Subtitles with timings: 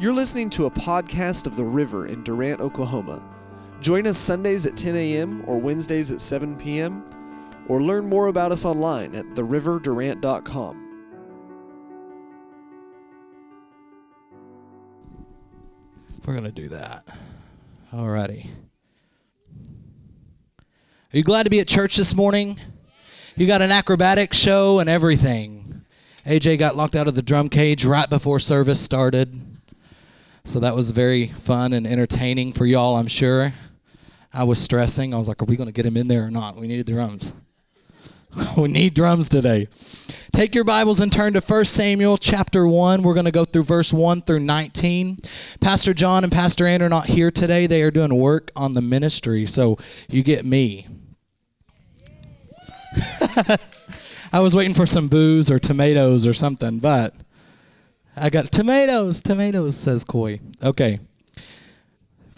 [0.00, 3.22] You're listening to a podcast of The River in Durant, Oklahoma.
[3.82, 5.44] Join us Sundays at 10 a.m.
[5.46, 7.04] or Wednesdays at 7 p.m.
[7.68, 10.86] or learn more about us online at theriverdurant.com.
[16.24, 17.04] We're going to do that.
[17.92, 18.46] Alrighty.
[21.12, 22.58] Are you glad to be at church this morning?
[23.36, 25.84] You got an acrobatic show and everything.
[26.24, 29.49] AJ got locked out of the drum cage right before service started.
[30.44, 33.52] So that was very fun and entertaining for y'all, I'm sure.
[34.32, 35.12] I was stressing.
[35.12, 36.56] I was like, are we going to get him in there or not?
[36.56, 37.32] We needed drums.
[38.56, 39.68] we need drums today.
[40.32, 43.02] Take your Bibles and turn to 1 Samuel chapter 1.
[43.02, 45.18] We're going to go through verse 1 through 19.
[45.60, 47.66] Pastor John and Pastor Ann are not here today.
[47.66, 49.76] They are doing work on the ministry, so
[50.08, 50.86] you get me.
[54.32, 57.14] I was waiting for some booze or tomatoes or something, but
[58.22, 60.40] I got tomatoes, tomatoes, says Coy.
[60.62, 61.00] Okay.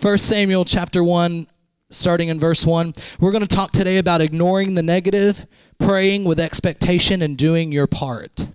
[0.00, 1.48] 1 Samuel chapter 1,
[1.90, 2.92] starting in verse 1.
[3.18, 5.44] We're going to talk today about ignoring the negative,
[5.80, 8.46] praying with expectation, and doing your part.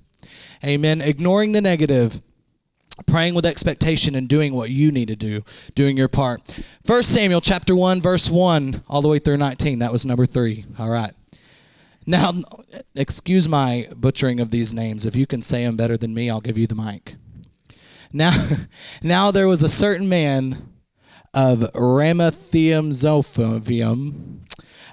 [0.64, 1.02] Amen.
[1.02, 2.22] Ignoring the negative,
[3.08, 5.44] praying with expectation, and doing what you need to do,
[5.76, 6.64] doing your part.
[6.86, 9.80] 1 Samuel chapter 1, verse 1, all the way through 19.
[9.80, 10.64] That was number 3.
[10.80, 11.12] All right.
[12.10, 12.32] Now,
[12.96, 15.06] excuse my butchering of these names.
[15.06, 17.16] If you can say them better than me, I'll give you the mic.
[18.14, 18.32] Now,
[19.04, 20.70] now there was a certain man
[21.34, 24.40] of Ramathaim Zophium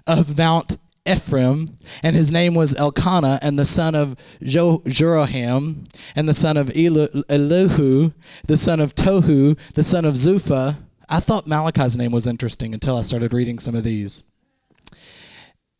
[0.08, 0.76] of Mount
[1.06, 1.68] Ephraim,
[2.02, 8.10] and his name was Elkanah, and the son of jo- and the son of Elihu,
[8.46, 10.78] the son of Tohu, the son of Zupha.
[11.08, 14.33] I thought Malachi's name was interesting until I started reading some of these.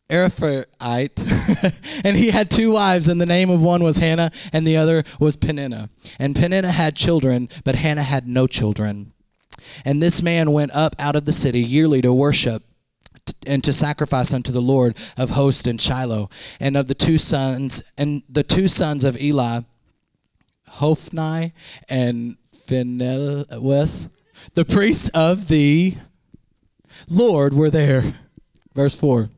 [0.09, 0.67] Ephraite,
[2.03, 5.03] and he had two wives, and the name of one was Hannah, and the other
[5.19, 5.89] was Peninnah.
[6.19, 9.13] And Peninnah had children, but Hannah had no children.
[9.83, 12.61] And this man went up out of the city yearly to worship
[13.47, 16.29] and to sacrifice unto the Lord of hosts in Shiloh.
[16.59, 19.61] And of the two sons, and the two sons of Eli,
[20.67, 21.53] Hophni
[21.89, 22.37] and
[22.67, 24.09] Phinehas,
[24.53, 25.95] the priests of the
[27.09, 28.03] Lord, were there.
[28.75, 29.29] Verse 4.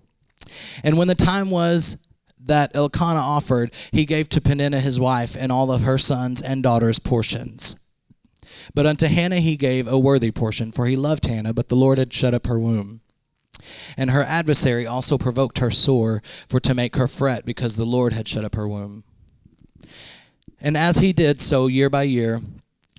[0.84, 2.06] And when the time was
[2.40, 6.63] that Elkanah offered, he gave to Peninnah his wife and all of her sons and
[6.63, 7.84] daughters portions.
[8.74, 11.97] But unto Hannah he gave a worthy portion, for he loved Hannah, but the Lord
[11.97, 13.02] had shut up her womb.
[13.97, 18.14] And her adversary also provoked her sore, for to make her fret, because the Lord
[18.14, 19.03] had shut up her womb.
[20.62, 22.41] And as he did so year by year,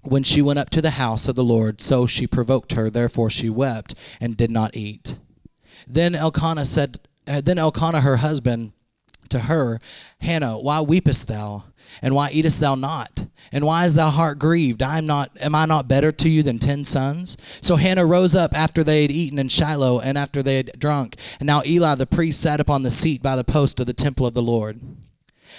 [0.03, 3.31] when she went up to the house of the Lord, so she provoked her, therefore
[3.31, 5.17] she wept and did not eat.
[5.87, 6.99] Then Elkanah said
[7.29, 8.73] Uh, then Elkanah her husband
[9.29, 9.79] to her,
[10.21, 11.65] Hannah, why weepest thou?
[12.03, 13.27] And why eatest thou not?
[13.51, 14.83] And why is thy heart grieved?
[14.83, 17.37] I am not am I not better to you than ten sons?
[17.61, 21.17] So Hannah rose up after they had eaten in Shiloh and after they had drunk.
[21.41, 24.27] And now Eli the priest sat upon the seat by the post of the temple
[24.27, 24.81] of the Lord.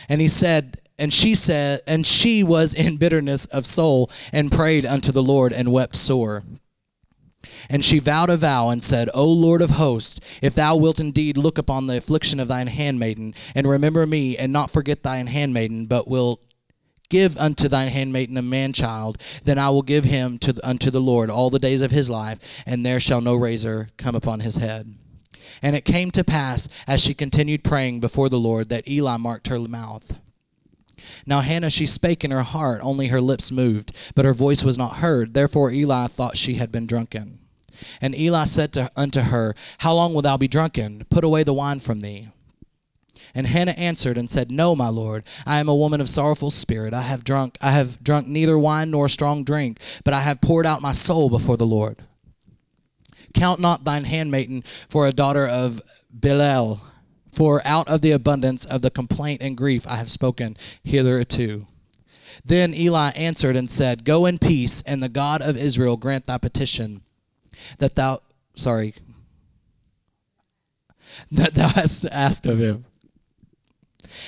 [0.08, 4.86] And he said, and she said, and she was in bitterness of soul and prayed
[4.86, 6.44] unto the Lord and wept sore.
[7.70, 11.38] And she vowed a vow and said, O Lord of hosts, if thou wilt indeed
[11.38, 15.86] look upon the affliction of thine handmaiden, and remember me, and not forget thine handmaiden,
[15.86, 16.40] but will
[17.10, 21.02] give unto thine handmaiden a man child, then I will give him to, unto the
[21.02, 24.58] Lord all the days of his life, and there shall no razor come upon his
[24.58, 24.96] head.
[25.62, 29.48] And it came to pass, as she continued praying before the Lord, that Eli marked
[29.48, 30.20] her mouth.
[31.26, 34.78] Now Hannah she spake in her heart, only her lips moved, but her voice was
[34.78, 35.34] not heard.
[35.34, 37.39] Therefore Eli thought she had been drunken.
[38.02, 41.06] And Eli said to, unto her, How long wilt thou be drunken?
[41.10, 42.30] Put away the wine from thee.
[43.36, 46.94] And Hannah answered and said, No, my lord, I am a woman of sorrowful spirit.
[46.94, 50.66] I have drunk, I have drunk neither wine nor strong drink, but I have poured
[50.66, 51.98] out my soul before the Lord.
[53.34, 55.82] Count not thine handmaiden for a daughter of
[56.12, 56.82] Belial,
[57.32, 61.68] for out of the abundance of the complaint and grief I have spoken hitherto.
[62.44, 66.38] Then Eli answered and said, Go in peace, and the God of Israel grant thy
[66.38, 67.02] petition
[67.80, 68.20] that thou,
[68.56, 68.94] sorry,
[71.32, 72.86] that thou hast asked of him.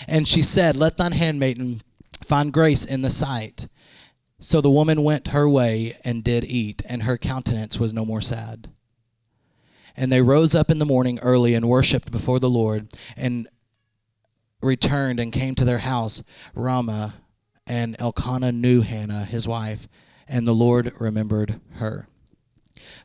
[0.07, 1.81] And she said, Let thine handmaiden
[2.23, 3.67] find grace in the sight.
[4.39, 8.21] So the woman went her way and did eat, and her countenance was no more
[8.21, 8.69] sad.
[9.95, 13.47] And they rose up in the morning early and worshipped before the Lord, and
[14.61, 16.23] returned and came to their house,
[16.55, 17.15] Ramah,
[17.67, 19.87] and Elkanah knew Hannah, his wife,
[20.27, 22.07] and the Lord remembered her.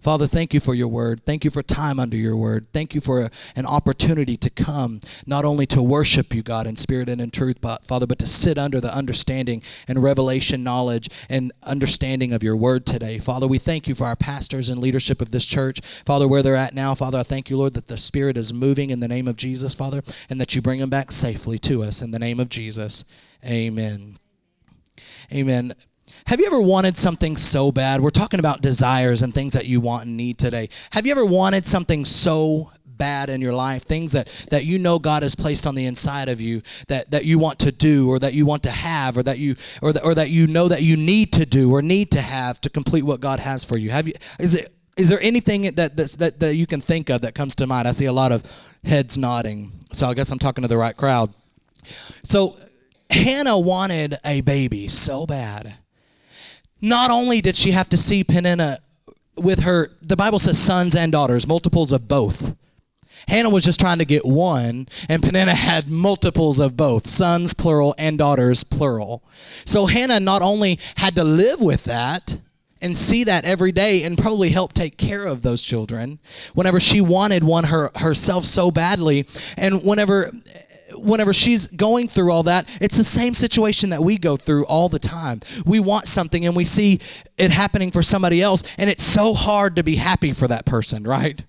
[0.00, 1.25] Father, thank you for your word.
[1.25, 2.67] Thank you for time under your word.
[2.73, 6.77] Thank you for a, an opportunity to come, not only to worship you, God, in
[6.77, 11.09] spirit and in truth, but Father, but to sit under the understanding and revelation knowledge
[11.29, 13.19] and understanding of your word today.
[13.19, 15.81] Father, we thank you for our pastors and leadership of this church.
[16.05, 18.91] Father, where they're at now, Father, I thank you, Lord, that the Spirit is moving
[18.91, 22.03] in the name of Jesus, Father, and that you bring them back safely to us
[22.03, 23.05] in the name of Jesus.
[23.44, 24.17] Amen.
[25.32, 25.75] Amen.
[26.26, 28.00] Have you ever wanted something so bad?
[28.00, 30.69] We're talking about desires and things that you want and need today.
[30.90, 34.99] Have you ever wanted something so bad in your life, things that, that you know
[34.99, 38.19] God has placed on the inside of you that, that you want to do or
[38.19, 40.82] that you want to have or that you or, that, or that you know that
[40.82, 43.90] you need to do or need to have to complete what God has for you?
[43.90, 47.37] Have you is it is there anything that, that that you can think of that
[47.37, 47.87] comes to mind?
[47.87, 48.43] I see a lot of
[48.82, 49.70] heads nodding.
[49.93, 51.32] So I guess I'm talking to the right crowd.
[52.25, 52.56] So
[53.11, 55.75] Hannah wanted a baby so bad
[56.87, 58.79] not only did she have to see Peninnah
[59.37, 62.56] with her, the Bible says sons and daughters, multiples of both.
[63.27, 67.94] Hannah was just trying to get one, and Peninnah had multiples of both sons, plural,
[67.99, 69.25] and daughters, plural.
[69.65, 72.38] So Hannah not only had to live with that
[72.81, 76.21] and see that every day and probably help take care of those children
[76.55, 80.31] whenever she wanted one her, herself so badly, and whenever
[80.98, 84.88] whenever she's going through all that, it's the same situation that we go through all
[84.88, 85.40] the time.
[85.64, 87.00] We want something and we see
[87.38, 91.04] it happening for somebody else, and it's so hard to be happy for that person,
[91.04, 91.44] right?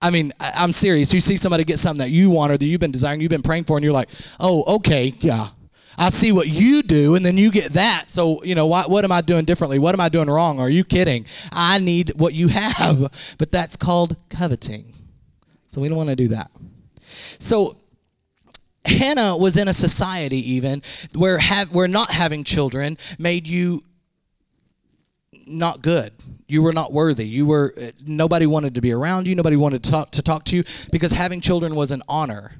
[0.00, 1.14] I mean, I'm serious.
[1.14, 3.42] You see somebody get something that you want or that you've been desiring, you've been
[3.42, 5.48] praying for, and you're like, oh, okay, yeah.
[5.96, 8.04] I see what you do, and then you get that.
[8.08, 9.78] So, you know, what, what am I doing differently?
[9.78, 10.58] What am I doing wrong?
[10.60, 11.26] Are you kidding?
[11.52, 13.34] I need what you have.
[13.38, 14.92] But that's called coveting.
[15.68, 16.50] So, we don't want to do that.
[17.38, 17.76] So,
[18.84, 20.82] Hannah was in a society even
[21.14, 23.82] where have, where not having children made you
[25.46, 26.12] not good.
[26.46, 27.26] You were not worthy.
[27.26, 29.34] You were uh, nobody wanted to be around you.
[29.34, 32.56] Nobody wanted to talk, to talk to you because having children was an honor,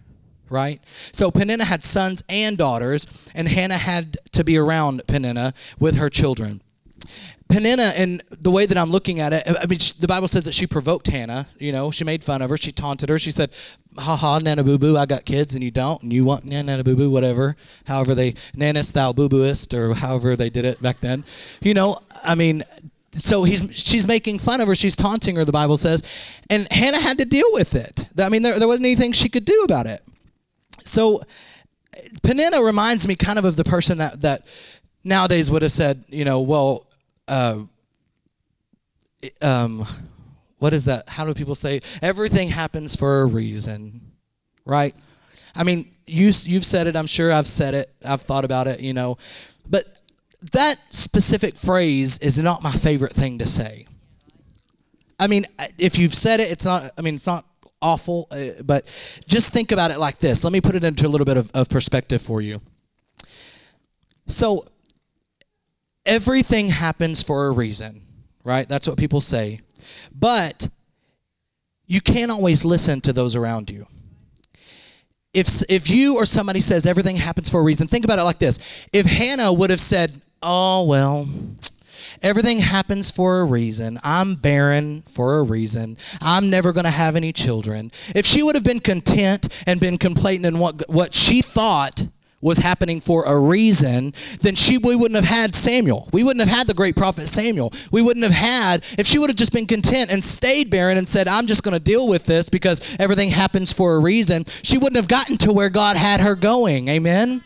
[0.49, 0.81] right?
[1.13, 6.09] So Peninnah had sons and daughters, and Hannah had to be around Peninnah with her
[6.09, 6.63] children.
[7.55, 10.55] Peninnah, and the way that I'm looking at it, I mean, the Bible says that
[10.55, 11.47] she provoked Hannah.
[11.61, 12.57] You know, she made fun of her.
[12.57, 13.19] She taunted her.
[13.19, 13.51] She said,
[13.97, 16.83] "Ha ha, nana boo boo, I got kids and you don't, and you want nana
[16.83, 17.57] boo boo, whatever.
[17.87, 21.25] However they nanis thou boo booist, or however they did it back then.
[21.61, 22.65] You know, I mean."
[23.13, 24.75] So he's she's making fun of her.
[24.75, 25.45] She's taunting her.
[25.45, 28.07] The Bible says, and Hannah had to deal with it.
[28.19, 30.01] I mean, there, there wasn't anything she could do about it.
[30.83, 31.23] So
[32.25, 34.43] Peninnah reminds me kind of of the person that that
[35.05, 36.89] nowadays would have said, you know, well,
[37.29, 37.61] uh,
[39.41, 39.87] um,
[40.59, 41.09] what is that?
[41.09, 44.01] How do people say everything happens for a reason,
[44.65, 44.95] right?
[45.55, 46.97] I mean, you you've said it.
[46.97, 47.91] I'm sure I've said it.
[48.05, 48.81] I've thought about it.
[48.81, 49.19] You know,
[49.69, 49.85] but
[50.53, 53.87] that specific phrase is not my favorite thing to say.
[55.19, 55.47] I mean,
[55.79, 56.91] if you've said it, it's not.
[56.99, 57.45] I mean, it's not
[57.81, 58.85] awful, uh, but
[59.29, 60.43] just think about it like this.
[60.43, 62.61] Let me put it into a little bit of, of perspective for you.
[64.27, 64.65] So,
[66.07, 68.03] everything happens for a reason,
[68.45, 68.69] right?
[68.69, 69.61] That's what people say.
[70.15, 70.69] But
[71.87, 73.87] you can't always listen to those around you.
[75.33, 78.39] If, if you or somebody says everything happens for a reason, think about it like
[78.39, 78.89] this.
[78.93, 81.27] If Hannah would have said, Oh, well,
[82.23, 83.99] Everything happens for a reason.
[84.03, 85.97] I'm barren for a reason.
[86.21, 87.91] I'm never going to have any children.
[88.15, 92.07] If she would have been content and been complacent in what, what she thought
[92.45, 96.11] was happening for a reason, then she we wouldn't have had Samuel.
[96.13, 97.73] We wouldn't have had the great prophet Samuel.
[97.91, 101.09] We wouldn't have had if she would have just been content and stayed barren and
[101.09, 104.77] said, "I'm just going to deal with this because everything happens for a reason." She
[104.77, 106.89] wouldn't have gotten to where God had her going.
[106.89, 107.43] Amen.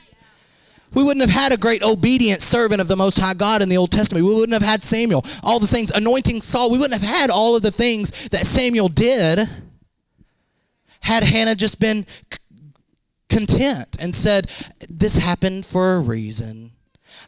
[0.95, 3.77] We wouldn't have had a great obedient servant of the Most High God in the
[3.77, 4.27] Old Testament.
[4.27, 5.25] We wouldn't have had Samuel.
[5.45, 6.73] All the things, anointing Saul.
[6.73, 9.49] We wouldn't have had all of the things that Samuel did
[11.01, 12.05] had Hannah just been
[13.29, 14.51] content and said,
[14.89, 16.73] This happened for a reason.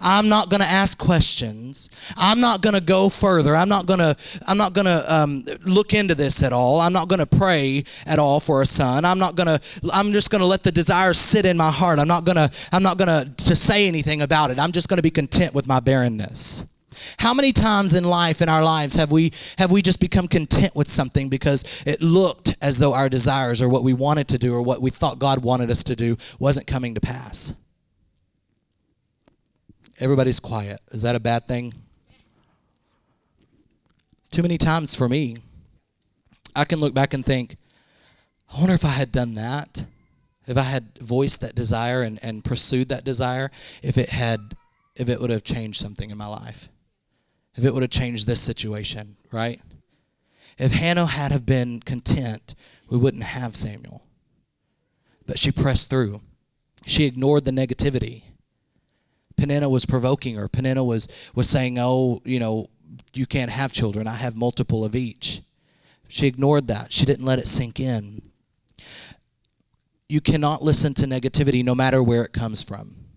[0.00, 1.90] I'm not going to ask questions.
[2.16, 3.54] I'm not going to go further.
[3.54, 4.16] I'm not going to.
[4.46, 6.80] I'm not going to um, look into this at all.
[6.80, 9.04] I'm not going to pray at all for a son.
[9.04, 9.60] I'm not going to.
[9.92, 11.98] I'm just going to let the desires sit in my heart.
[11.98, 12.50] I'm not going to.
[12.72, 14.58] I'm not going to to say anything about it.
[14.58, 16.64] I'm just going to be content with my barrenness.
[17.18, 20.74] How many times in life, in our lives, have we have we just become content
[20.74, 24.54] with something because it looked as though our desires or what we wanted to do
[24.54, 27.54] or what we thought God wanted us to do wasn't coming to pass?
[29.98, 30.80] Everybody's quiet.
[30.92, 31.74] Is that a bad thing?
[34.30, 35.38] Too many times for me,
[36.54, 37.56] I can look back and think,
[38.52, 39.84] I wonder if I had done that,
[40.46, 43.50] if I had voiced that desire and, and pursued that desire,
[43.82, 44.54] if it had
[44.96, 46.68] if it would have changed something in my life
[47.60, 49.60] if it would have changed this situation, right?
[50.58, 52.54] If Hannah had have been content,
[52.88, 54.02] we wouldn't have Samuel.
[55.26, 56.22] But she pressed through.
[56.86, 58.22] She ignored the negativity.
[59.36, 60.48] Peninnah was provoking her.
[60.48, 62.70] Peninnah was was saying, "Oh, you know,
[63.12, 64.06] you can't have children.
[64.06, 65.42] I have multiple of each."
[66.08, 66.90] She ignored that.
[66.90, 68.22] She didn't let it sink in.
[70.08, 73.09] You cannot listen to negativity no matter where it comes from.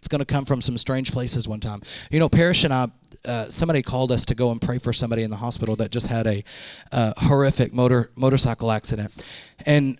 [0.00, 1.82] It's going to come from some strange places one time.
[2.10, 2.88] You know, Parrish and I,
[3.26, 6.06] uh, somebody called us to go and pray for somebody in the hospital that just
[6.06, 6.42] had a
[6.90, 9.12] uh, horrific motor motorcycle accident.
[9.66, 9.98] And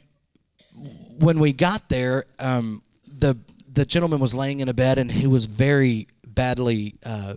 [1.18, 3.36] when we got there, um, the
[3.70, 7.34] the gentleman was laying in a bed and he was very badly uh,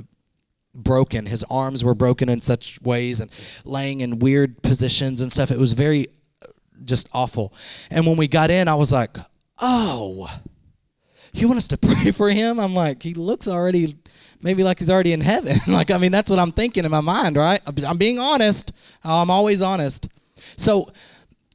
[0.73, 1.25] broken.
[1.25, 3.29] His arms were broken in such ways and
[3.65, 5.51] laying in weird positions and stuff.
[5.51, 6.07] It was very
[6.41, 6.47] uh,
[6.85, 7.53] just awful.
[7.91, 9.17] And when we got in, I was like,
[9.59, 10.29] oh,
[11.33, 12.59] you want us to pray for him?
[12.59, 13.95] I'm like, he looks already
[14.41, 15.57] maybe like he's already in heaven.
[15.67, 17.61] like, I mean, that's what I'm thinking in my mind, right?
[17.87, 18.73] I'm being honest.
[19.03, 20.09] I'm always honest.
[20.57, 20.91] So,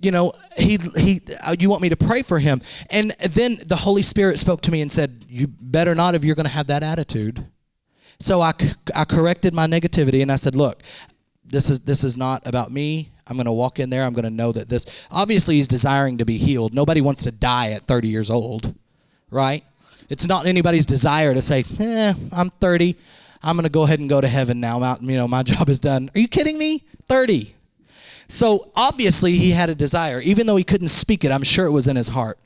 [0.01, 2.63] you know, he he uh, you want me to pray for him.
[2.91, 6.37] And then the Holy Spirit spoke to me and said, "You better not if you're
[6.37, 7.45] going to have that attitude."
[8.21, 8.53] So I,
[8.95, 10.83] I corrected my negativity and I said, "Look,
[11.45, 13.11] this is this is not about me.
[13.27, 14.05] I'm going to walk in there.
[14.05, 16.75] I'm going to know that this obviously he's desiring to be healed.
[16.75, 18.75] Nobody wants to die at 30 years old,
[19.31, 19.65] right?
[20.09, 22.97] It's not anybody's desire to say, "Eh, I'm 30.
[23.43, 24.83] I'm going to go ahead and go to heaven now.
[24.83, 26.85] Out, you know, my job is done." Are you kidding me?
[27.09, 27.55] 30.
[28.29, 31.33] So obviously he had a desire, even though he couldn't speak it.
[31.33, 32.39] I'm sure it was in his heart.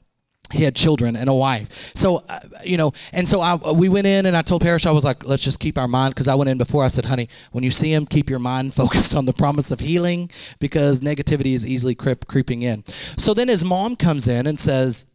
[0.52, 1.92] He had children and a wife.
[1.94, 4.90] So, uh, you know, and so I, we went in and I told Parrish, I
[4.90, 6.84] was like, let's just keep our mind, because I went in before.
[6.84, 9.80] I said, honey, when you see him, keep your mind focused on the promise of
[9.80, 12.84] healing because negativity is easily creep, creeping in.
[12.84, 15.11] So then his mom comes in and says,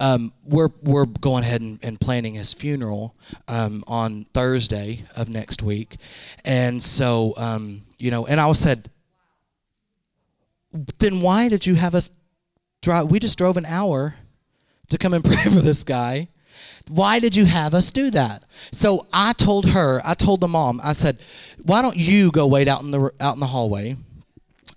[0.00, 3.14] um, we're we're going ahead and, and planning his funeral
[3.48, 5.96] um, on Thursday of next week,
[6.44, 8.90] and so um, you know, and I said,
[10.98, 12.20] then why did you have us
[12.80, 13.10] drive?
[13.10, 14.14] We just drove an hour
[14.88, 16.28] to come and pray for this guy.
[16.90, 18.42] Why did you have us do that?
[18.72, 21.18] So I told her, I told the mom, I said,
[21.62, 23.96] why don't you go wait out in the out in the hallway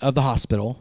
[0.02, 0.80] of the hospital?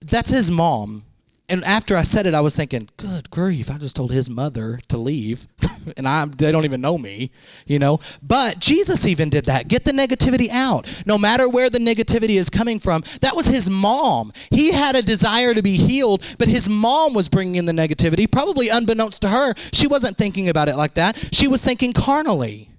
[0.00, 1.04] That's his mom
[1.52, 4.80] and after I said it, I was thinking, good grief, I just told his mother
[4.88, 5.46] to leave,
[5.98, 7.30] and I they don't even know me,
[7.66, 8.00] you know.
[8.22, 9.68] But Jesus even did that.
[9.68, 10.88] Get the negativity out.
[11.04, 14.32] No matter where the negativity is coming from, that was his mom.
[14.50, 18.30] He had a desire to be healed, but his mom was bringing in the negativity,
[18.30, 19.52] probably unbeknownst to her.
[19.74, 21.28] She wasn't thinking about it like that.
[21.32, 22.71] She was thinking carnally.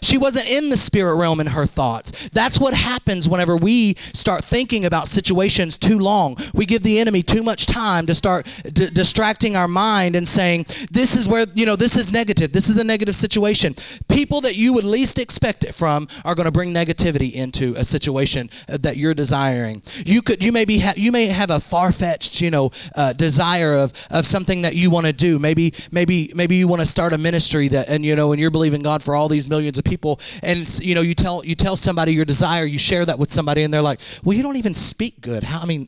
[0.00, 2.28] She wasn't in the spirit realm in her thoughts.
[2.30, 6.36] That's what happens whenever we start thinking about situations too long.
[6.54, 10.66] We give the enemy too much time to start d- distracting our mind and saying,
[10.90, 12.52] This is where, you know, this is negative.
[12.52, 13.74] This is a negative situation.
[14.08, 17.84] People that you would least expect it from are going to bring negativity into a
[17.84, 19.82] situation uh, that you're desiring.
[20.04, 23.12] You could, you may be, ha- you may have a far fetched, you know, uh,
[23.12, 25.38] desire of, of something that you want to do.
[25.38, 28.50] Maybe, maybe, maybe you want to start a ministry that, and, you know, and you're
[28.50, 30.20] believing God for all these millions of of people.
[30.42, 33.62] And you know you tell you tell somebody your desire you share that with somebody
[33.62, 35.42] and they're like well you don't even speak good.
[35.44, 35.86] How i mean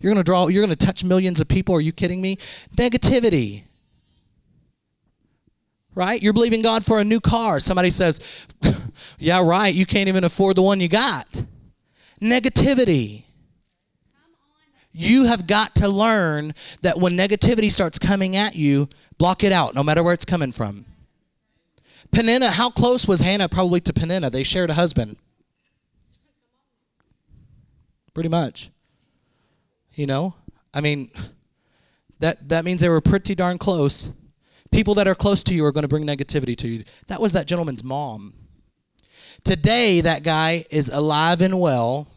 [0.00, 1.74] you're going to draw you're going to touch millions of people.
[1.74, 2.36] Are you kidding me?
[2.76, 3.64] Negativity.
[5.94, 6.22] Right?
[6.22, 7.60] You're believing god for a new car.
[7.60, 8.46] Somebody says
[9.18, 9.74] yeah right.
[9.74, 11.44] You can't even afford the one you got.
[12.20, 13.24] Negativity.
[14.96, 18.88] You have got to learn that when negativity starts coming at you
[19.18, 20.84] block it out no matter where it's coming from
[22.12, 24.30] Peninnah, how close was Hannah probably to Peninnah?
[24.30, 25.16] They shared a husband.
[28.14, 28.70] Pretty much.
[29.94, 30.34] You know?
[30.72, 31.10] I mean,
[32.20, 34.10] that, that means they were pretty darn close.
[34.70, 36.84] People that are close to you are going to bring negativity to you.
[37.08, 38.34] That was that gentleman's mom.
[39.44, 42.08] Today, that guy is alive and well.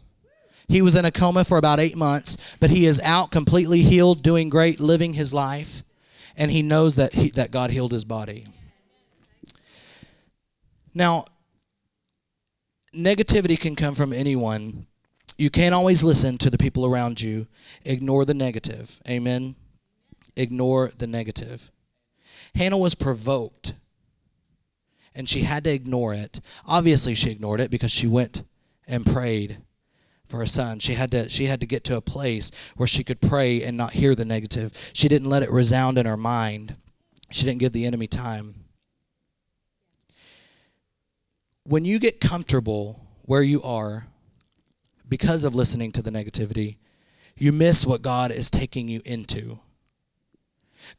[0.66, 4.22] He was in a coma for about eight months, but he is out completely healed,
[4.22, 5.82] doing great, living his life,
[6.36, 8.46] and he knows that, he, that God healed his body.
[10.94, 11.24] Now,
[12.94, 14.86] negativity can come from anyone.
[15.36, 17.46] You can't always listen to the people around you.
[17.84, 19.00] Ignore the negative.
[19.08, 19.56] Amen.
[20.36, 21.70] Ignore the negative.
[22.54, 23.74] Hannah was provoked
[25.14, 26.40] and she had to ignore it.
[26.66, 28.42] Obviously, she ignored it because she went
[28.86, 29.58] and prayed
[30.24, 30.78] for her son.
[30.78, 33.76] She had to she had to get to a place where she could pray and
[33.76, 34.72] not hear the negative.
[34.92, 36.76] She didn't let it resound in her mind.
[37.30, 38.54] She didn't give the enemy time
[41.68, 44.06] when you get comfortable where you are
[45.06, 46.76] because of listening to the negativity,
[47.36, 49.58] you miss what God is taking you into.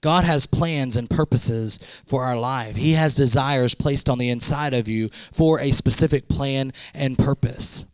[0.01, 2.75] God has plans and purposes for our life.
[2.75, 7.85] He has desires placed on the inside of you for a specific plan and purpose.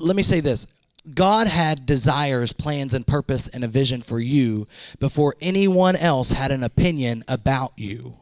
[0.00, 0.66] let me say this
[1.14, 4.66] God had desires, plans, and purpose and a vision for you
[4.98, 8.16] before anyone else had an opinion about you.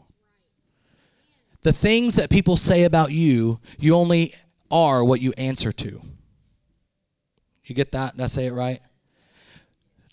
[1.65, 4.35] The things that people say about you, you only
[4.71, 6.01] are what you answer to.
[7.65, 8.13] You get that?
[8.13, 8.81] Did I say it right?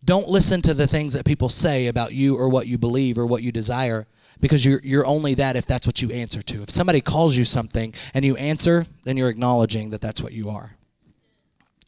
[0.06, 3.26] Don't listen to the things that people say about you or what you believe or
[3.26, 4.08] what you desire
[4.40, 6.64] because you're, you're only that if that's what you answer to.
[6.64, 10.50] If somebody calls you something and you answer, then you're acknowledging that that's what you
[10.50, 10.78] are.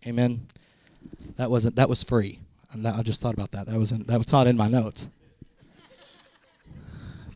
[0.06, 0.46] Amen.
[1.38, 2.40] That wasn't that was free.
[2.86, 3.68] I just thought about that.
[3.68, 5.08] That wasn't that was not in my notes.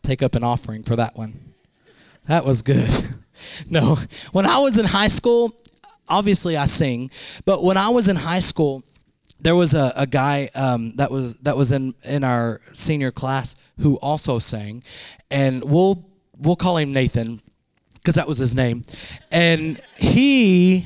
[0.02, 1.47] Take up an offering for that one.
[2.28, 2.88] That was good.
[3.70, 3.96] no,
[4.32, 5.54] when I was in high school,
[6.08, 7.10] obviously I sing,
[7.44, 8.84] but when I was in high school,
[9.40, 13.56] there was a, a guy um, that was that was in in our senior class
[13.80, 14.82] who also sang,
[15.30, 16.06] and we'll
[16.36, 17.40] we'll call him Nathan
[17.94, 18.84] because that was his name,
[19.32, 20.84] and he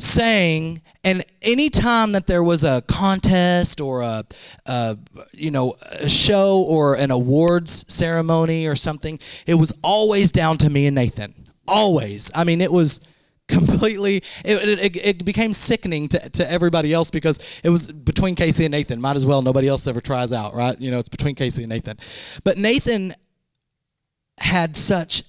[0.00, 4.22] sang and anytime that there was a contest or a,
[4.66, 4.96] a,
[5.34, 10.70] you know a show or an awards ceremony or something it was always down to
[10.70, 11.34] me and nathan.
[11.68, 12.30] Always.
[12.34, 13.06] I mean it was
[13.48, 18.64] completely it, it, it, became sickening to, to everybody else because it was between casey
[18.64, 19.00] and nathan.
[19.00, 19.42] Might as well.
[19.42, 20.80] Nobody else ever tries out right?
[20.80, 21.98] You know it's between casey and nathan.
[22.42, 23.12] But nathan
[24.38, 25.24] had such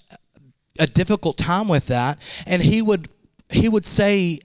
[0.80, 3.10] a difficult time with that and he would
[3.50, 4.40] he would say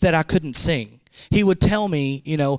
[0.00, 1.00] that I couldn't sing.
[1.30, 2.58] He would tell me, you know,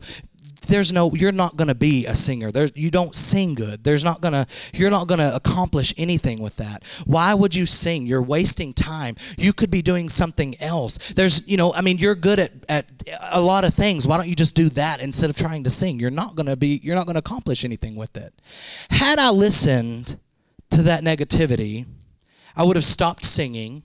[0.67, 2.51] there's no you're not going to be a singer.
[2.51, 3.83] There's you don't sing good.
[3.83, 6.83] There's not going to you're not going to accomplish anything with that.
[7.05, 8.05] Why would you sing?
[8.05, 9.15] You're wasting time.
[9.37, 11.13] You could be doing something else.
[11.13, 12.85] There's you know i mean you're good at at
[13.31, 14.07] a lot of things.
[14.07, 15.99] Why don't you just do that instead of trying to sing?
[15.99, 18.33] You're not going to be you're not going to accomplish anything with it.
[18.89, 20.15] Had i listened
[20.71, 21.85] to that negativity
[22.55, 23.83] i would have stopped singing.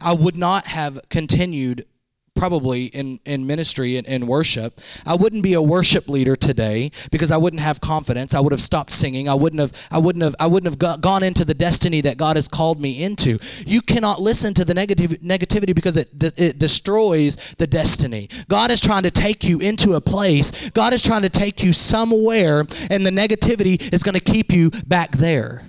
[0.00, 1.86] I would not have continued
[2.34, 4.80] probably in, in ministry and in worship.
[5.06, 8.34] I wouldn't be a worship leader today because I wouldn't have confidence.
[8.34, 9.28] I would have stopped singing.
[9.28, 12.36] I wouldn't have I wouldn't have I wouldn't have gone into the destiny that God
[12.36, 13.38] has called me into.
[13.66, 18.28] You cannot listen to the negative negativity because it it destroys the destiny.
[18.48, 20.70] God is trying to take you into a place.
[20.70, 24.70] God is trying to take you somewhere and the negativity is going to keep you
[24.86, 25.66] back there.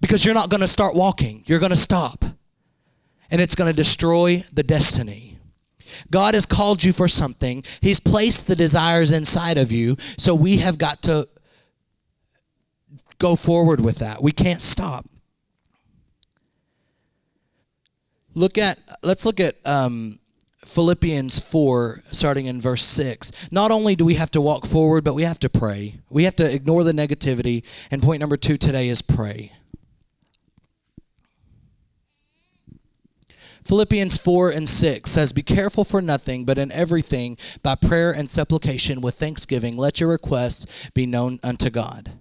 [0.00, 1.42] Because you're not going to start walking.
[1.46, 2.24] You're going to stop.
[3.30, 5.27] And it's going to destroy the destiny.
[6.10, 7.64] God has called you for something.
[7.80, 9.96] He's placed the desires inside of you.
[10.16, 11.26] So we have got to
[13.18, 14.22] go forward with that.
[14.22, 15.04] We can't stop.
[18.34, 20.20] Look at let's look at um,
[20.64, 23.50] Philippians 4, starting in verse 6.
[23.50, 26.00] Not only do we have to walk forward, but we have to pray.
[26.10, 27.64] We have to ignore the negativity.
[27.90, 29.52] And point number two today is pray.
[33.68, 38.30] Philippians 4 and 6 says, Be careful for nothing, but in everything, by prayer and
[38.30, 42.12] supplication with thanksgiving, let your requests be known unto God.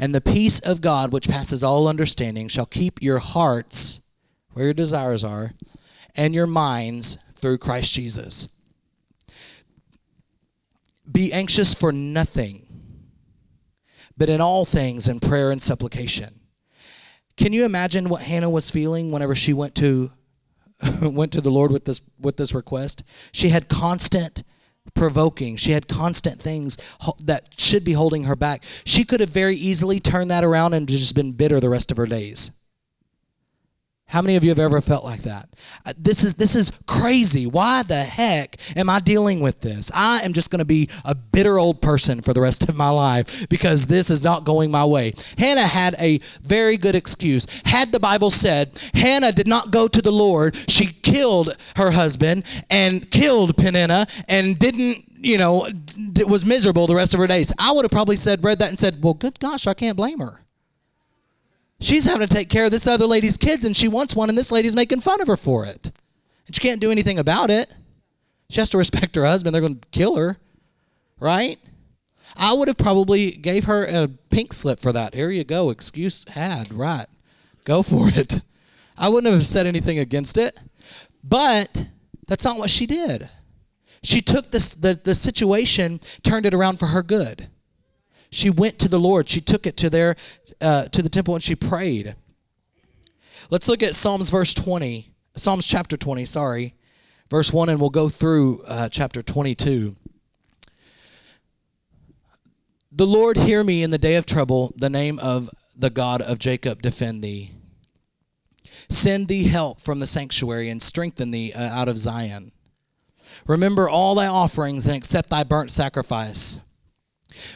[0.00, 4.10] And the peace of God, which passes all understanding, shall keep your hearts
[4.52, 5.52] where your desires are,
[6.16, 8.60] and your minds through Christ Jesus.
[11.10, 12.66] Be anxious for nothing,
[14.16, 16.34] but in all things in prayer and supplication.
[17.36, 20.10] Can you imagine what Hannah was feeling whenever she went to
[21.02, 23.02] went to the Lord with this with this request.
[23.32, 24.42] She had constant
[24.94, 25.56] provoking.
[25.56, 26.76] She had constant things
[27.20, 28.62] that should be holding her back.
[28.84, 31.96] She could have very easily turned that around and just been bitter the rest of
[31.96, 32.59] her days.
[34.10, 35.48] How many of you have ever felt like that?
[35.86, 37.46] Uh, this is this is crazy.
[37.46, 39.90] Why the heck am I dealing with this?
[39.94, 42.88] I am just going to be a bitter old person for the rest of my
[42.88, 45.12] life because this is not going my way.
[45.38, 47.62] Hannah had a very good excuse.
[47.64, 52.44] Had the Bible said Hannah did not go to the Lord, she killed her husband
[52.68, 55.68] and killed Peninnah and didn't you know,
[56.26, 57.52] was miserable the rest of her days.
[57.58, 60.18] I would have probably said, read that and said, well, good gosh, I can't blame
[60.20, 60.40] her.
[61.80, 64.36] She's having to take care of this other lady's kids and she wants one and
[64.36, 65.90] this lady's making fun of her for it.
[66.46, 67.74] And she can't do anything about it.
[68.50, 69.54] She has to respect her husband.
[69.54, 70.36] They're going to kill her.
[71.18, 71.58] Right?
[72.36, 75.14] I would have probably gave her a pink slip for that.
[75.14, 75.70] Here you go.
[75.70, 76.72] Excuse had.
[76.72, 77.06] Right.
[77.64, 78.40] Go for it.
[78.96, 80.58] I wouldn't have said anything against it.
[81.24, 81.86] But
[82.28, 83.28] that's not what she did.
[84.02, 87.48] She took this the, the situation, turned it around for her good.
[88.30, 89.28] She went to the Lord.
[89.28, 90.16] She took it to their
[90.60, 92.14] uh, to the temple and she prayed.
[93.50, 95.08] Let's look at Psalms verse 20.
[95.36, 96.74] Psalms chapter 20, sorry.
[97.30, 99.96] Verse 1 and we'll go through uh, chapter 22.
[102.92, 106.38] The Lord hear me in the day of trouble, the name of the God of
[106.38, 107.52] Jacob defend thee.
[108.88, 112.50] Send thee help from the sanctuary and strengthen thee uh, out of Zion.
[113.46, 116.58] Remember all thy offerings and accept thy burnt sacrifice.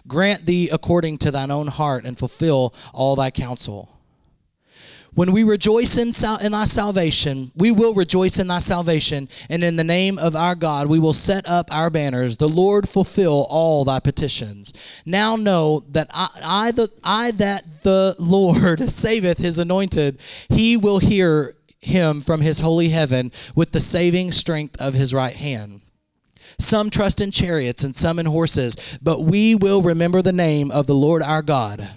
[0.06, 3.90] Grant thee according to thine own heart and fulfill all thy counsel.
[5.14, 9.62] When we rejoice in, sal- in thy salvation, we will rejoice in thy salvation, and
[9.62, 12.36] in the name of our God we will set up our banners.
[12.36, 15.02] The Lord fulfill all thy petitions.
[15.06, 20.98] Now know that I, I, the, I that the Lord saveth his anointed, he will
[20.98, 25.80] hear him from his holy heaven with the saving strength of his right hand.
[26.58, 30.86] Some trust in chariots and some in horses, but we will remember the name of
[30.86, 31.88] the Lord our God.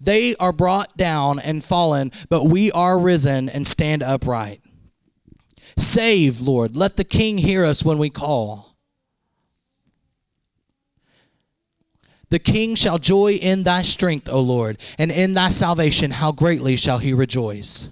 [0.00, 4.60] They are brought down and fallen, but we are risen and stand upright.
[5.76, 6.76] Save, Lord.
[6.76, 8.68] Let the King hear us when we call.
[12.30, 16.76] The king shall joy in thy strength, O Lord, and in thy salvation how greatly
[16.76, 17.88] shall he rejoice.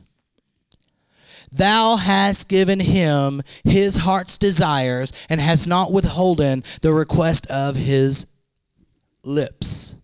[1.52, 8.26] Thou hast given him his heart's desires, and hast not withholden the request of his
[9.22, 9.96] lips.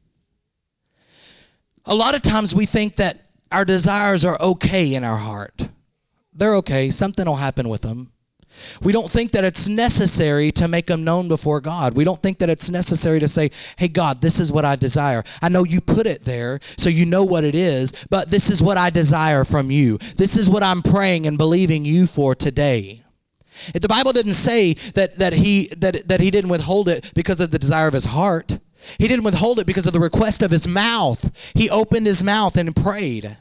[1.84, 3.18] A lot of times we think that
[3.50, 5.68] our desires are okay in our heart.
[6.32, 8.11] They're okay, something will happen with them.
[8.82, 11.96] We don't think that it's necessary to make them known before God.
[11.96, 15.22] We don't think that it's necessary to say, hey, God, this is what I desire.
[15.40, 18.62] I know you put it there so you know what it is, but this is
[18.62, 19.98] what I desire from you.
[20.16, 23.02] This is what I'm praying and believing you for today.
[23.74, 27.40] If the Bible didn't say that, that, he, that, that he didn't withhold it because
[27.40, 28.58] of the desire of his heart,
[28.98, 31.52] he didn't withhold it because of the request of his mouth.
[31.54, 33.36] He opened his mouth and prayed.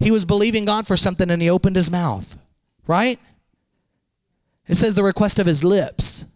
[0.00, 2.38] He was believing God for something and he opened his mouth,
[2.86, 3.18] right?
[4.66, 6.26] It says the request of his lips.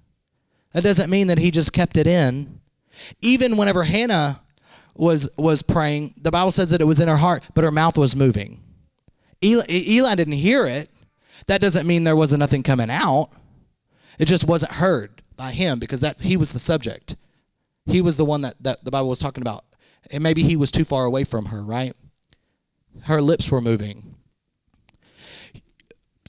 [0.73, 2.61] That doesn't mean that he just kept it in.
[3.23, 4.41] Even whenever Hannah
[4.97, 7.97] was was praying, the Bible says that it was in her heart, but her mouth
[7.97, 8.61] was moving.
[9.43, 10.91] Eli, Eli didn't hear it.
[11.47, 13.31] That doesn't mean there wasn't nothing coming out.
[14.19, 17.15] It just wasn't heard by him because that he was the subject.
[17.87, 19.65] He was the one that, that the Bible was talking about.
[20.11, 21.95] And maybe he was too far away from her, right?
[23.03, 24.17] Her lips were moving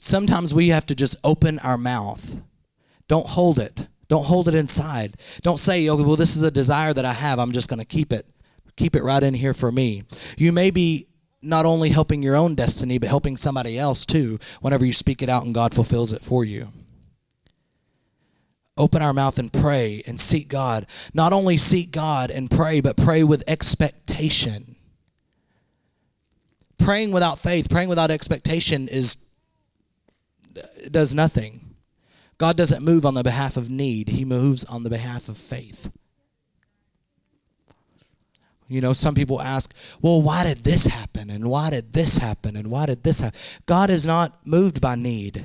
[0.00, 2.42] sometimes we have to just open our mouth.
[3.06, 3.86] Don't hold it.
[4.08, 5.14] Don't hold it inside.
[5.42, 7.38] Don't say, "Oh, well, this is a desire that I have.
[7.38, 8.26] I'm just going to keep it.
[8.76, 10.02] Keep it right in here for me."
[10.36, 11.06] You may be
[11.42, 15.28] not only helping your own destiny, but helping somebody else too whenever you speak it
[15.28, 16.72] out and God fulfills it for you.
[18.76, 20.86] Open our mouth and pray and seek God.
[21.12, 24.76] Not only seek God and pray, but pray with expectation.
[26.78, 29.26] Praying without faith, praying without expectation is
[30.90, 31.74] does nothing.
[32.38, 35.90] God doesn't move on the behalf of need, He moves on the behalf of faith.
[38.70, 41.28] You know, some people ask, well, why did this happen?
[41.28, 42.54] And why did this happen?
[42.54, 43.38] And why did this happen?
[43.66, 45.44] God is not moved by need.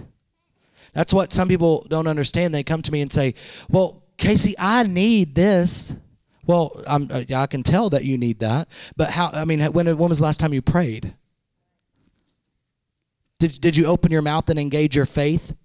[0.94, 2.54] That's what some people don't understand.
[2.54, 3.34] They come to me and say,
[3.68, 5.98] well, Casey, I need this.
[6.46, 8.68] Well, I'm, uh, I can tell that you need that.
[8.96, 11.16] But how, I mean, when, when was the last time you prayed?
[13.48, 15.56] Did, did you open your mouth and engage your faith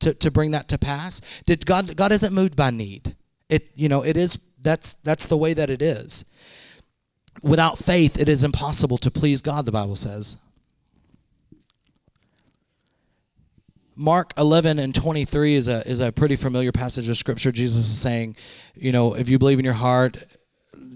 [0.00, 1.42] to, to bring that to pass?
[1.46, 3.14] Did God God isn't moved by need.
[3.48, 6.32] It you know, it is that's that's the way that it is.
[7.42, 10.38] Without faith, it is impossible to please God, the Bible says.
[13.94, 17.50] Mark 11 and 23 is a, is a pretty familiar passage of scripture.
[17.50, 18.36] Jesus is saying,
[18.74, 20.18] you know, if you believe in your heart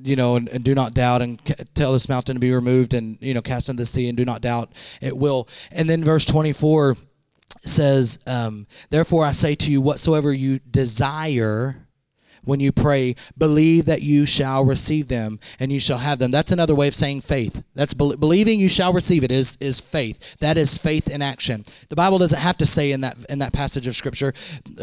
[0.05, 1.41] you know, and, and do not doubt, and
[1.75, 4.25] tell this mountain to be removed, and you know, cast into the sea, and do
[4.25, 5.49] not doubt, it will.
[5.73, 6.97] And then verse twenty four
[7.65, 11.87] says, um, "Therefore I say to you, whatsoever you desire."
[12.45, 16.31] When you pray, believe that you shall receive them and you shall have them.
[16.31, 17.63] That's another way of saying faith.
[17.75, 20.37] That's be- believing you shall receive it is is faith.
[20.39, 21.65] That is faith in action.
[21.89, 24.35] The Bible doesn't have to say in that in that passage of scripture,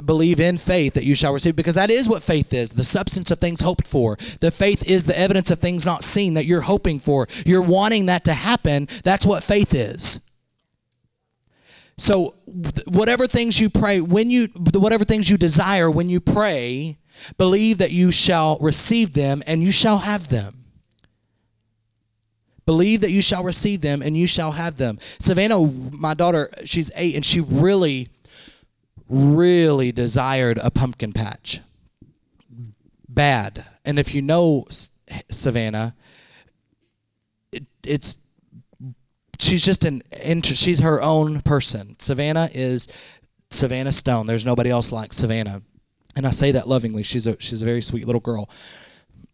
[0.05, 3.31] believe in faith that you shall receive because that is what faith is, the substance
[3.31, 4.17] of things hoped for.
[4.41, 7.27] The faith is the evidence of things not seen that you're hoping for.
[7.45, 8.87] You're wanting that to happen.
[9.03, 10.27] That's what faith is.
[11.97, 12.35] So
[12.87, 16.97] whatever things you pray, when you whatever things you desire when you pray,
[17.37, 20.65] Believe that you shall receive them and you shall have them.
[22.65, 24.99] Believe that you shall receive them and you shall have them.
[25.19, 25.59] Savannah,
[25.91, 28.09] my daughter, she's eight and she really,
[29.07, 31.61] really desired a pumpkin patch.
[33.07, 33.65] Bad.
[33.85, 34.65] And if you know
[35.31, 35.95] Savannah,
[37.53, 38.27] it, it's
[39.39, 40.61] she's just an interest.
[40.61, 41.97] She's her own person.
[41.99, 42.89] Savannah is
[43.49, 44.25] Savannah Stone.
[44.27, 45.61] There's nobody else like Savannah
[46.17, 47.03] and I say that lovingly.
[47.03, 48.49] She's a she's a very sweet little girl.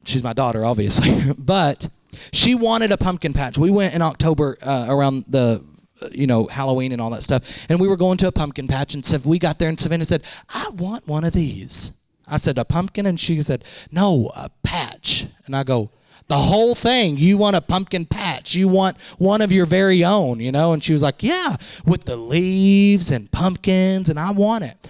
[0.05, 1.87] She's my daughter, obviously, but
[2.31, 3.57] she wanted a pumpkin patch.
[3.57, 5.63] We went in October uh, around the
[6.11, 7.65] you know, Halloween and all that stuff.
[7.69, 10.05] And we were going to a pumpkin patch, and so we got there, and Savannah
[10.05, 14.49] said, "I want one of these." I said, "A pumpkin," and she said, "No, a
[14.63, 15.91] patch." And I go,
[16.27, 17.17] "The whole thing?
[17.17, 18.55] You want a pumpkin patch?
[18.55, 20.73] You want one of your very own?" You know?
[20.73, 24.89] And she was like, "Yeah, with the leaves and pumpkins, and I want it."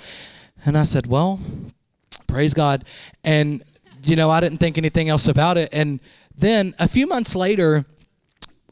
[0.66, 1.40] And I said, "Well,
[2.28, 2.86] praise God."
[3.24, 3.64] And
[4.06, 5.70] you know, I didn't think anything else about it.
[5.72, 6.00] And
[6.38, 7.86] then a few months later,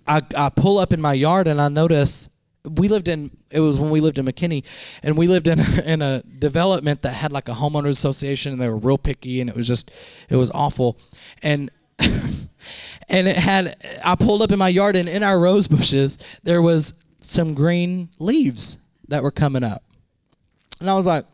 [0.08, 2.30] I, I pull up in my yard and I notice
[2.64, 4.66] we lived in it was when we lived in McKinney
[5.04, 8.70] and we lived in in a development that had like a homeowners association and they
[8.70, 9.92] were real picky and it was just
[10.30, 11.00] it was awful
[11.42, 11.72] and
[13.10, 13.76] and it had
[14.06, 18.10] I pulled up in my yard and in our rose bushes there was some green
[18.20, 19.82] leaves that were coming up
[20.80, 21.26] and I was like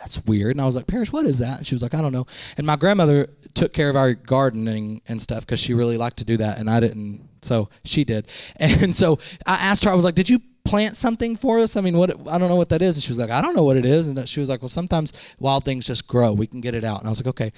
[0.00, 0.52] that's weird.
[0.52, 1.58] And I was like, Parrish, what is that?
[1.58, 2.26] And she was like, I don't know.
[2.56, 6.24] And my grandmother took care of our gardening and stuff because she really liked to
[6.24, 7.28] do that, and I didn't.
[7.42, 8.26] So she did.
[8.60, 11.76] And so I asked her, I was like, Did you plant something for us?
[11.76, 12.96] I mean, what I don't know what that is.
[12.96, 14.08] And she was like, I don't know what it is.
[14.08, 16.32] And she was like, Well, sometimes wild things just grow.
[16.32, 16.98] We can get it out.
[16.98, 17.52] And I was like, Okay.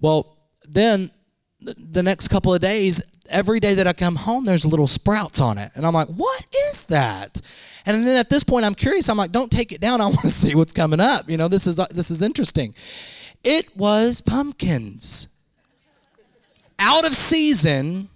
[0.00, 1.10] Well, then
[1.60, 5.58] the next couple of days, every day that I come home, there's little sprouts on
[5.58, 5.70] it.
[5.74, 7.40] And I'm like, What is that?
[7.86, 9.08] And then at this point, I'm curious.
[9.08, 10.00] I'm like, don't take it down.
[10.02, 11.28] I want to see what's coming up.
[11.28, 12.74] You know, this is this is interesting.
[13.44, 15.36] It was pumpkins,
[16.80, 18.08] out of season,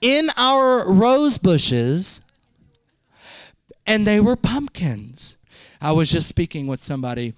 [0.00, 2.30] in our rose bushes,
[3.86, 5.38] and they were pumpkins.
[5.80, 7.34] I was just speaking with somebody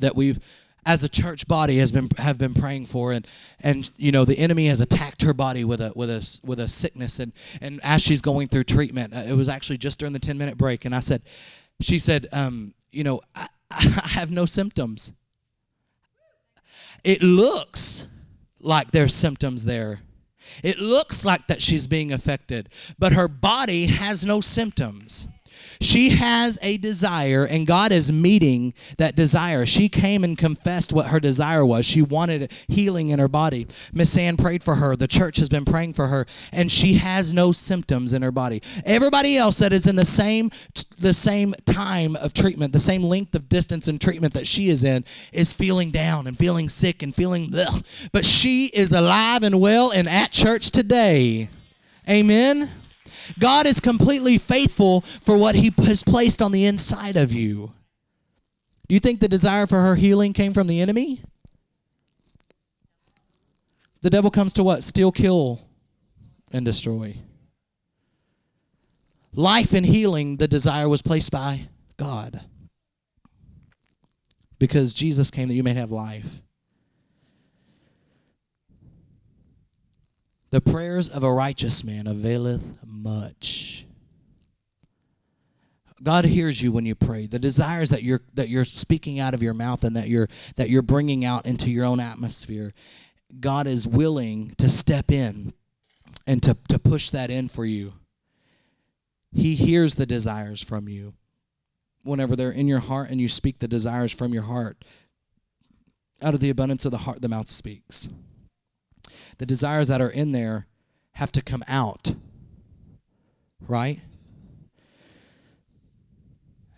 [0.00, 0.38] that we've
[0.86, 3.12] as a church body has been have been praying for.
[3.12, 3.26] And
[3.60, 6.68] and you know the enemy has attacked her body with a with a with a
[6.68, 7.18] sickness.
[7.18, 10.38] And and as she's going through treatment uh, it was actually just during the 10
[10.38, 10.84] minute break.
[10.84, 11.22] And I said
[11.80, 15.12] she said um, you know I, I have no symptoms.
[17.02, 18.06] It looks
[18.60, 20.00] like there's symptoms there.
[20.62, 25.28] It looks like that she's being affected but her body has no symptoms
[25.80, 29.64] she has a desire, and God is meeting that desire.
[29.64, 31.86] She came and confessed what her desire was.
[31.86, 33.66] She wanted healing in her body.
[33.92, 34.94] Miss Ann prayed for her.
[34.94, 38.62] The church has been praying for her, and she has no symptoms in her body.
[38.84, 40.50] Everybody else that is in the same
[40.98, 44.84] the same time of treatment, the same length of distance and treatment that she is
[44.84, 47.82] in, is feeling down and feeling sick and feeling ugh.
[48.12, 51.48] But she is alive and well and at church today.
[52.08, 52.70] Amen.
[53.38, 57.72] God is completely faithful for what He has placed on the inside of you.
[58.88, 61.22] Do you think the desire for her healing came from the enemy?
[64.02, 64.82] The devil comes to what?
[64.82, 65.60] Steal, kill,
[66.52, 67.16] and destroy.
[69.32, 72.40] Life and healing, the desire was placed by God.
[74.58, 76.42] Because Jesus came that you may have life.
[80.50, 83.86] The prayers of a righteous man availeth much.
[86.02, 87.26] God hears you when you pray.
[87.26, 90.70] The desires that you're that you're speaking out of your mouth and that you're that
[90.70, 92.72] you're bringing out into your own atmosphere.
[93.38, 95.52] God is willing to step in
[96.26, 97.94] and to, to push that in for you.
[99.32, 101.14] He hears the desires from you.
[102.02, 104.84] Whenever they're in your heart and you speak the desires from your heart,
[106.22, 108.08] out of the abundance of the heart, the mouth speaks
[109.40, 110.66] the desires that are in there
[111.12, 112.14] have to come out.
[113.66, 114.00] Right?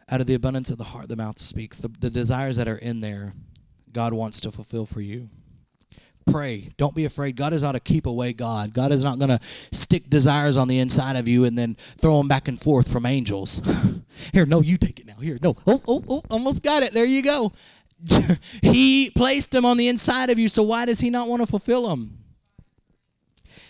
[0.08, 1.78] Out of the abundance of the heart, the mouth speaks.
[1.78, 3.32] The, the desires that are in there,
[3.90, 5.28] God wants to fulfill for you.
[6.24, 6.68] Pray.
[6.76, 7.34] Don't be afraid.
[7.34, 8.72] God is not a keep away God.
[8.72, 9.40] God is not going to
[9.72, 13.06] stick desires on the inside of you and then throw them back and forth from
[13.06, 13.60] angels.
[14.32, 15.16] Here, no, you take it now.
[15.20, 15.56] Here, no.
[15.66, 16.92] Oh, oh, oh, almost got it.
[16.92, 17.52] There you go.
[18.62, 21.46] he placed them on the inside of you, so why does He not want to
[21.46, 22.21] fulfill them?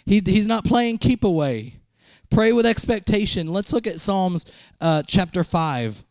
[0.05, 1.77] He, he's not playing keep away.
[2.31, 3.47] Pray with expectation.
[3.47, 4.47] Let's look at Psalms
[4.81, 6.03] uh, chapter 5,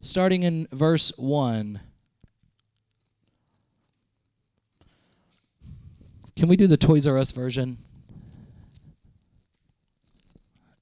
[0.00, 1.80] starting in verse 1.
[6.36, 7.78] Can we do the Toys R Us version?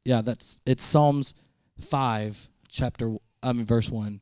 [0.04, 1.34] Yeah, that's it's Psalms
[1.80, 4.20] 5, chapter I mean verse 1.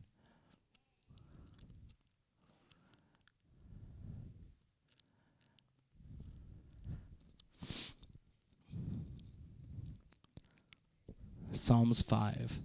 [11.61, 12.61] Psalms 5.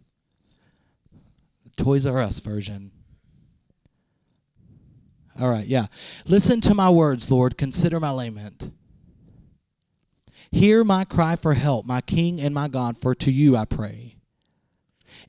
[1.66, 2.92] The Toys R Us version.
[5.40, 5.88] All right, yeah.
[6.26, 7.58] Listen to my words, Lord.
[7.58, 8.72] Consider my lament.
[10.50, 14.16] Hear my cry for help, my King and my God, for to you I pray.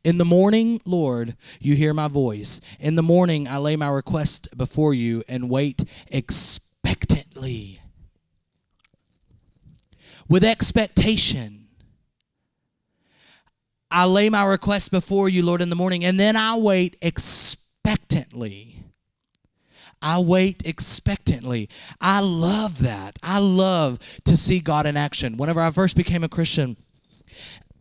[0.05, 2.61] In the morning, Lord, you hear my voice.
[2.79, 7.81] In the morning, I lay my request before you and wait expectantly.
[10.29, 11.66] With expectation
[13.97, 18.85] I lay my request before you, Lord, in the morning, and then I wait expectantly.
[20.03, 21.71] I wait expectantly.
[21.99, 23.19] I love that.
[23.23, 25.39] I love to see God in action.
[25.39, 26.77] Whenever I first became a Christian,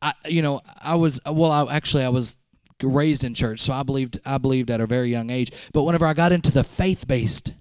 [0.01, 1.51] I, you know, I was well.
[1.51, 2.37] I actually I was
[2.81, 5.51] raised in church, so I believed I believed at a very young age.
[5.73, 7.51] But whenever I got into the faith based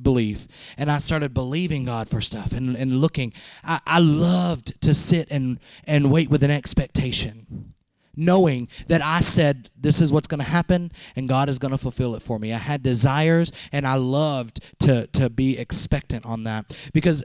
[0.00, 0.46] belief
[0.78, 3.32] and I started believing God for stuff and, and looking,
[3.64, 7.71] I, I loved to sit and and wait with an expectation
[8.16, 11.78] knowing that I said this is what's going to happen and God is going to
[11.78, 12.52] fulfill it for me.
[12.52, 17.24] I had desires and I loved to to be expectant on that because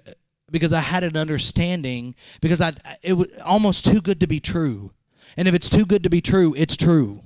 [0.51, 2.73] because I had an understanding because I
[3.03, 4.91] it was almost too good to be true.
[5.35, 7.21] And if it's too good to be true, it's true.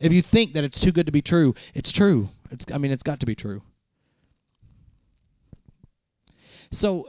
[0.00, 2.30] If you think that it's too good to be true, it's true.
[2.50, 3.62] It's I mean it's got to be true.
[6.70, 7.06] So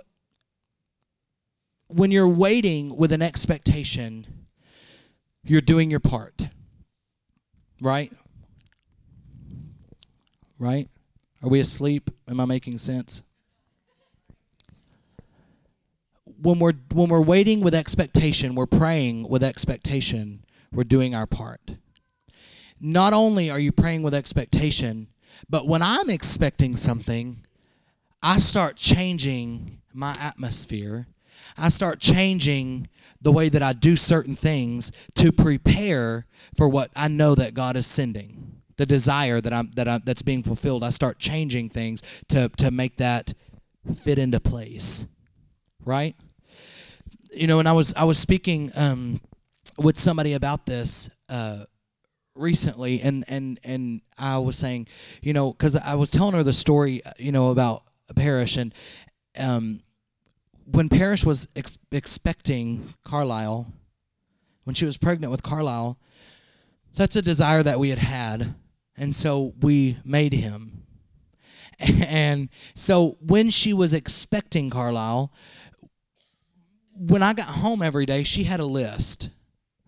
[1.90, 4.46] when you're waiting with an expectation,
[5.44, 6.48] you're doing your part.
[7.82, 8.14] Right?
[10.60, 10.88] Right?
[11.42, 12.12] Are we asleep?
[12.28, 13.24] Am I making sense?
[16.42, 21.76] When we're when we're waiting with expectation, we're praying with expectation, we're doing our part.
[22.80, 25.08] Not only are you praying with expectation,
[25.50, 27.46] but when I'm expecting something,
[28.22, 31.08] I start changing my atmosphere
[31.58, 32.88] I start changing
[33.22, 37.76] the way that I do certain things to prepare for what I know that God
[37.76, 38.62] is sending.
[38.78, 40.86] The desire that I'm that I'm that's being fulfilled.
[40.86, 43.34] I start changing things to to make that
[43.94, 45.06] fit into place.
[45.84, 46.16] Right?
[47.34, 49.20] You know, and I was I was speaking um,
[49.78, 51.66] with somebody about this uh,
[52.36, 54.88] recently and and and I was saying,
[55.22, 58.74] you know, cuz I was telling her the story, you know, about a Parish and
[59.38, 59.82] um
[60.72, 63.72] when Parish was ex- expecting Carlisle,
[64.64, 65.98] when she was pregnant with Carlisle,
[66.96, 68.56] that's a desire that we had had.
[68.98, 70.84] And so we made him.
[72.06, 75.32] And so when she was expecting Carlisle,
[76.94, 79.30] when I got home every day, she had a list,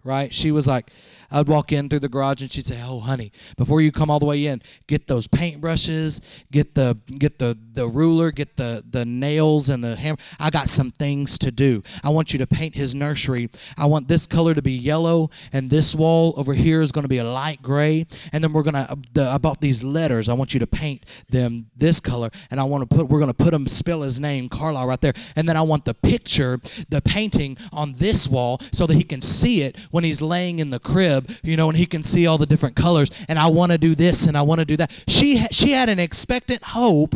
[0.05, 0.33] right?
[0.33, 0.89] She was like,
[1.31, 4.19] I'd walk in through the garage and she'd say, "Oh, honey, before you come all
[4.19, 9.05] the way in, get those paintbrushes, get the get the the ruler, get the the
[9.05, 10.17] nails and the hammer.
[10.39, 11.83] I got some things to do.
[12.03, 13.49] I want you to paint his nursery.
[13.77, 17.09] I want this color to be yellow, and this wall over here is going to
[17.09, 18.05] be a light gray.
[18.33, 20.29] And then we're gonna the, I bought these letters.
[20.29, 23.33] I want you to paint them this color, and I want to put we're going
[23.33, 25.13] to put them spell his name Carlisle right there.
[25.35, 29.21] And then I want the picture, the painting on this wall, so that he can
[29.21, 32.37] see it when he's laying in the crib you know, and he can see all
[32.37, 33.09] the different colors.
[33.27, 34.91] And I want to do this and I want to do that.
[35.07, 37.15] She she had an expectant hope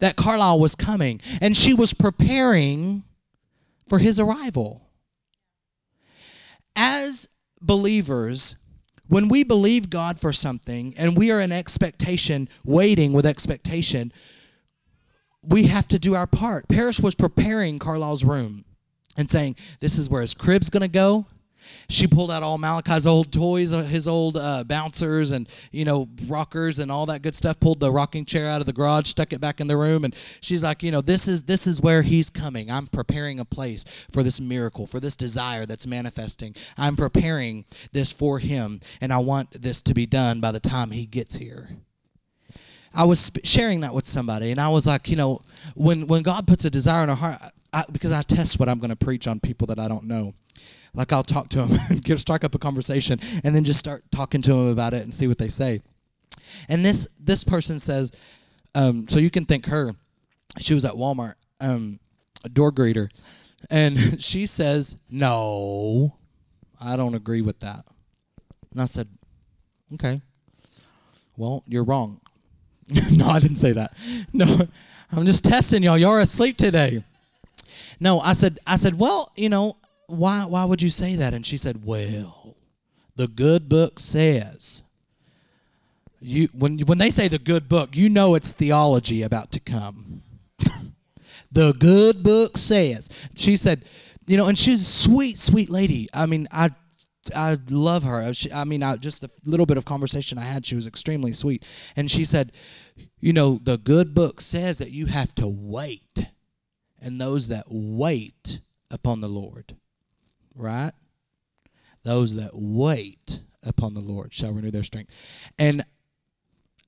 [0.00, 3.04] that Carlisle was coming, and she was preparing
[3.88, 4.82] for his arrival.
[6.76, 7.28] As
[7.60, 8.56] believers,
[9.08, 14.12] when we believe God for something and we are in expectation, waiting with expectation,
[15.42, 16.68] we have to do our part.
[16.68, 18.64] Parish was preparing Carlisle's room
[19.16, 21.26] and saying, This is where his crib's going to go.
[21.88, 26.08] She pulled out all Malachi's old toys, uh, his old uh, bouncers and you know
[26.26, 27.60] rockers and all that good stuff.
[27.60, 30.14] Pulled the rocking chair out of the garage, stuck it back in the room, and
[30.40, 32.70] she's like, you know, this is this is where he's coming.
[32.70, 36.54] I'm preparing a place for this miracle, for this desire that's manifesting.
[36.76, 40.90] I'm preparing this for him, and I want this to be done by the time
[40.90, 41.68] he gets here.
[42.94, 45.40] I was sharing that with somebody, and I was like, you know,
[45.74, 47.38] when when God puts a desire in our heart,
[47.72, 50.34] I, because I test what I'm going to preach on people that I don't know.
[50.94, 54.42] Like I'll talk to them and get up a conversation and then just start talking
[54.42, 55.80] to them about it and see what they say.
[56.68, 58.12] And this this person says,
[58.74, 59.92] um, so you can thank her.
[60.58, 61.98] She was at Walmart, um,
[62.44, 63.08] a door greeter,
[63.70, 66.16] and she says, "No,
[66.80, 67.84] I don't agree with that."
[68.72, 69.08] And I said,
[69.94, 70.20] "Okay,
[71.36, 72.20] well, you're wrong."
[73.10, 73.96] no, I didn't say that.
[74.32, 74.68] No,
[75.10, 75.98] I'm just testing y'all.
[75.98, 77.02] Y'all are asleep today.
[78.00, 79.74] No, I said, I said, well, you know,
[80.06, 81.34] why why would you say that?
[81.34, 82.56] And she said, Well,
[83.16, 84.82] the good book says.
[86.20, 90.22] You when when they say the good book, you know it's theology about to come.
[91.52, 93.10] the good book says.
[93.34, 93.84] She said,
[94.26, 96.08] you know, and she's a sweet, sweet lady.
[96.14, 96.70] I mean, I
[97.34, 98.32] I love her.
[98.34, 101.32] She, I mean, I, just the little bit of conversation I had, she was extremely
[101.32, 101.64] sweet.
[101.96, 102.52] And she said,
[103.20, 106.30] You know, the good book says that you have to wait.
[107.00, 109.76] And those that wait upon the Lord
[110.54, 110.92] right?
[112.02, 115.14] Those that wait upon the Lord shall renew their strength.
[115.58, 115.84] And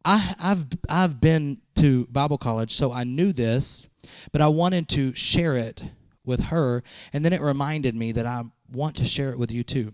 [0.04, 3.88] I, I've I've been to Bible college, so I knew this,
[4.32, 5.82] but I wanted to share it
[6.24, 9.64] with her, and then it reminded me that I want to share it with you
[9.64, 9.92] too.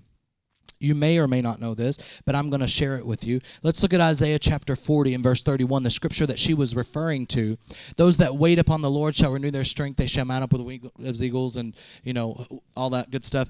[0.83, 3.41] You may or may not know this, but I'm going to share it with you.
[3.63, 7.27] Let's look at Isaiah chapter 40 and verse 31, the scripture that she was referring
[7.27, 7.57] to.
[7.97, 9.97] Those that wait upon the Lord shall renew their strength.
[9.97, 13.49] They shall mount up with wings as eagles and, you know, all that good stuff.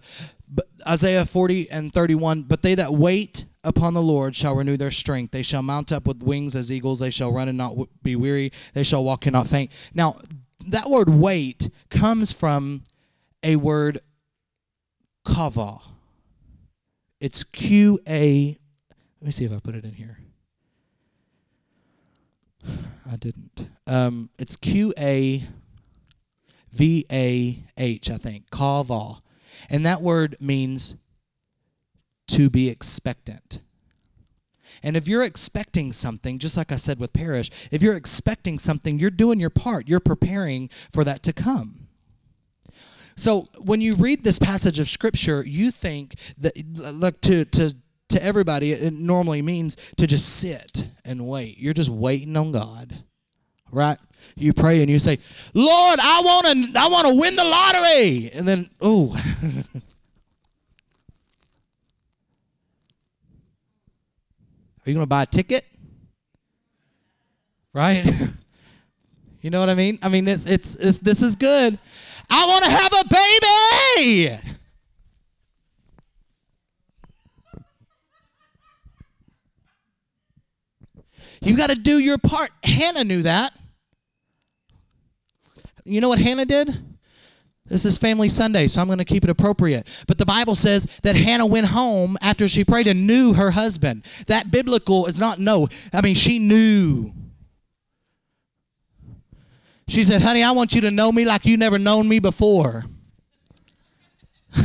[0.48, 4.90] But Isaiah 40 and 31, but they that wait upon the Lord shall renew their
[4.90, 5.32] strength.
[5.32, 6.98] They shall mount up with wings as eagles.
[6.98, 8.52] They shall run and not be weary.
[8.74, 9.72] They shall walk and not faint.
[9.94, 10.16] Now,
[10.68, 12.84] that word wait comes from
[13.42, 13.98] a word
[15.24, 15.78] kava
[17.22, 18.58] it's Q A.
[19.20, 20.18] Let me see if I put it in here.
[23.10, 23.68] I didn't.
[23.86, 25.44] Um, it's Q A
[26.72, 28.50] V A H, I think.
[28.50, 29.22] Kava.
[29.70, 30.96] And that word means
[32.28, 33.60] to be expectant.
[34.82, 38.98] And if you're expecting something, just like I said with Parish, if you're expecting something,
[38.98, 39.88] you're doing your part.
[39.88, 41.81] You're preparing for that to come.
[43.16, 46.52] So when you read this passage of scripture, you think that
[46.94, 47.74] look to to
[48.10, 51.58] to everybody it normally means to just sit and wait.
[51.58, 53.04] You're just waiting on God.
[53.70, 53.98] Right?
[54.36, 55.18] You pray and you say,
[55.54, 59.16] "Lord, I want to I want to win the lottery." And then, "Oh,
[64.84, 65.64] Are you going to buy a ticket?
[67.72, 68.04] Right?
[69.40, 69.98] you know what I mean?
[70.02, 71.78] I mean, it's, it's, it's, this is good.
[72.30, 74.38] I want to have a baby.
[81.42, 82.50] You got to do your part.
[82.62, 83.52] Hannah knew that.
[85.84, 86.76] You know what Hannah did?
[87.66, 89.88] This is Family Sunday, so I'm going to keep it appropriate.
[90.06, 94.04] But the Bible says that Hannah went home after she prayed and knew her husband.
[94.26, 95.68] That biblical is not no.
[95.92, 97.12] I mean, she knew.
[99.92, 102.86] She said, Honey, I want you to know me like you never known me before.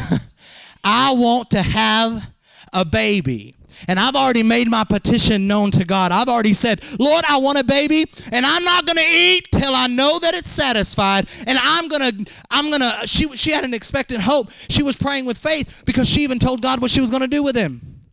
[0.85, 2.31] I want to have
[2.71, 3.53] a baby.
[3.89, 6.13] And I've already made my petition known to God.
[6.13, 9.75] I've already said, Lord, I want a baby, and I'm not going to eat till
[9.75, 11.29] I know that it's satisfied.
[11.45, 14.49] And I'm going to, I'm going to, she, she had an expectant hope.
[14.69, 17.27] She was praying with faith because she even told God what she was going to
[17.27, 18.05] do with him.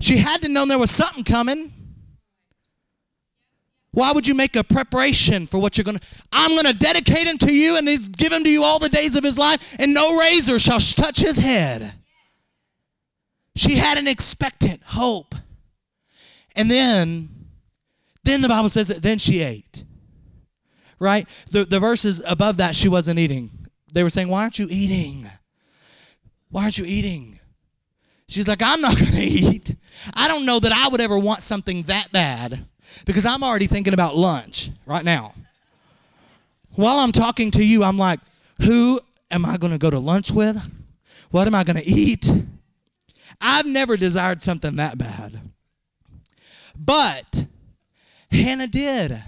[0.00, 1.72] She had to know there was something coming.
[3.92, 6.06] Why would you make a preparation for what you're going to?
[6.32, 7.86] I'm going to dedicate him to you and
[8.16, 11.20] give him to you all the days of his life, and no razor shall touch
[11.20, 11.94] his head.
[13.56, 15.34] She had an expectant hope.
[16.54, 17.28] And then,
[18.24, 19.84] then the Bible says that then she ate.
[21.00, 21.28] Right?
[21.50, 23.50] The, the verses above that, she wasn't eating.
[23.92, 25.26] They were saying, Why aren't you eating?
[26.50, 27.38] Why aren't you eating?
[28.28, 29.74] She's like, I'm not going to eat.
[30.14, 32.66] I don't know that I would ever want something that bad
[33.04, 35.34] because I'm already thinking about lunch right now.
[36.74, 38.20] While I'm talking to you, I'm like,
[38.62, 40.56] who am I going to go to lunch with?
[41.30, 42.30] What am I going to eat?
[43.40, 45.40] I've never desired something that bad.
[46.78, 47.46] But
[48.30, 49.18] Hannah did.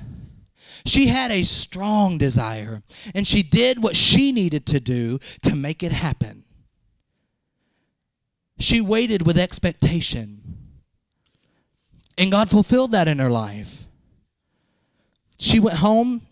[0.87, 2.83] She had a strong desire,
[3.15, 6.45] and she did what she needed to do to make it happen.
[8.59, 10.40] She waited with expectation.
[12.19, 13.87] And God fulfilled that in her life.
[15.39, 16.23] She went home.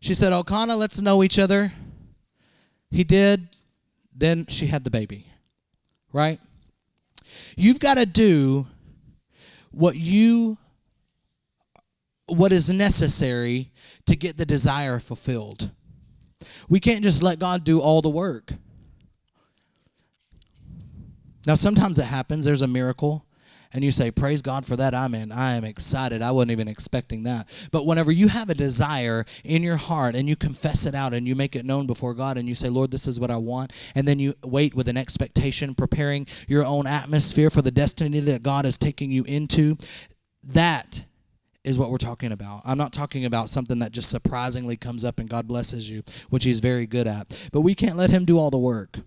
[0.00, 1.72] She said, Elkanah, let's know each other.
[2.90, 3.48] He did.
[4.14, 5.26] Then she had the baby.
[6.12, 6.38] Right?
[7.56, 8.68] You've got to do
[9.72, 10.58] what you
[12.26, 13.70] what is necessary
[14.06, 15.70] to get the desire fulfilled.
[16.68, 18.54] We can't just let God do all the work.
[21.46, 23.26] Now, sometimes it happens, there's a miracle,
[23.74, 25.32] and you say, Praise God for that, I'm in.
[25.32, 26.22] I am excited.
[26.22, 27.48] I wasn't even expecting that.
[27.72, 31.26] But whenever you have a desire in your heart and you confess it out and
[31.26, 33.72] you make it known before God and you say, Lord, this is what I want,
[33.94, 38.44] and then you wait with an expectation, preparing your own atmosphere for the destiny that
[38.44, 39.76] God is taking you into,
[40.44, 41.04] that
[41.64, 42.62] is what we're talking about.
[42.64, 46.44] I'm not talking about something that just surprisingly comes up and God blesses you, which
[46.44, 47.48] He's very good at.
[47.52, 49.00] But we can't let Him do all the work.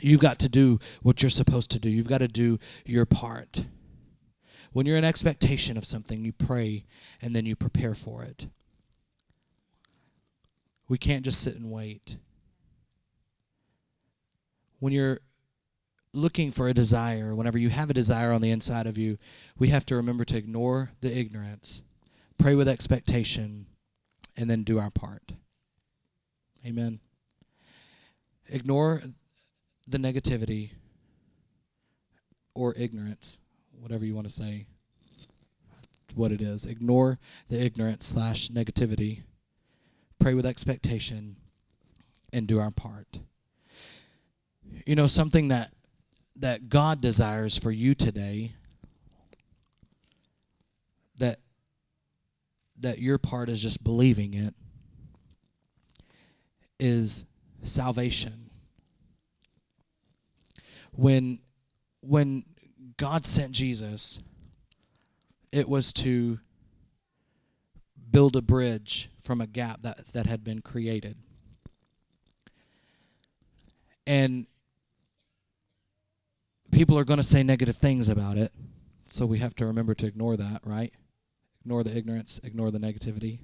[0.00, 3.64] You've got to do what you're supposed to do, you've got to do your part.
[4.74, 6.84] When you're in expectation of something, you pray
[7.22, 8.48] and then you prepare for it.
[10.88, 12.18] We can't just sit and wait.
[14.80, 15.20] When you're
[16.12, 19.16] looking for a desire, whenever you have a desire on the inside of you,
[19.56, 21.84] we have to remember to ignore the ignorance,
[22.36, 23.66] pray with expectation,
[24.36, 25.34] and then do our part.
[26.66, 26.98] Amen.
[28.48, 29.02] Ignore
[29.86, 30.70] the negativity
[32.56, 33.38] or ignorance
[33.84, 34.64] whatever you want to say,
[36.14, 36.64] what it is.
[36.64, 37.18] Ignore
[37.48, 39.24] the ignorance slash negativity.
[40.18, 41.36] pray with expectation
[42.32, 43.20] and do our part.
[44.86, 45.70] You know, something that
[46.36, 48.54] that God desires for you today
[51.18, 51.40] that
[52.80, 54.54] that your part is just believing it
[56.80, 57.26] is
[57.60, 58.48] salvation.
[60.92, 61.40] When
[62.00, 62.46] when
[62.96, 64.20] God sent Jesus,
[65.52, 66.38] it was to
[68.10, 71.16] build a bridge from a gap that, that had been created.
[74.06, 74.46] And
[76.70, 78.52] people are going to say negative things about it,
[79.08, 80.92] so we have to remember to ignore that, right?
[81.64, 83.38] Ignore the ignorance, ignore the negativity.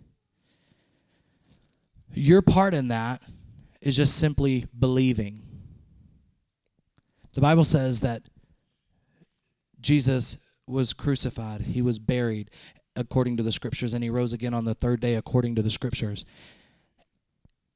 [2.13, 3.23] Your part in that
[3.81, 5.43] is just simply believing.
[7.33, 8.23] The Bible says that
[9.81, 12.51] Jesus was crucified, he was buried
[12.97, 15.71] according to the scriptures, and he rose again on the third day according to the
[15.71, 16.25] scriptures.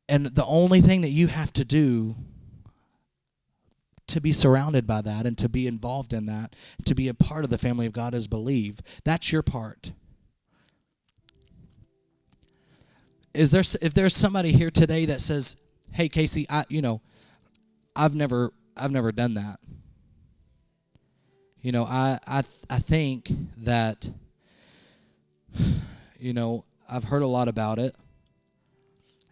[0.09, 2.16] And the only thing that you have to do
[4.07, 7.44] to be surrounded by that and to be involved in that, to be a part
[7.44, 8.80] of the family of God is believe.
[9.05, 9.92] That's your part.
[13.32, 15.57] Is there if there's somebody here today that says,
[15.90, 17.00] "Hey Casey, I you know,
[17.96, 19.59] I've never I've never done that."
[21.65, 24.11] You know, I I I think that
[26.19, 27.97] you know, I've heard a lot about it.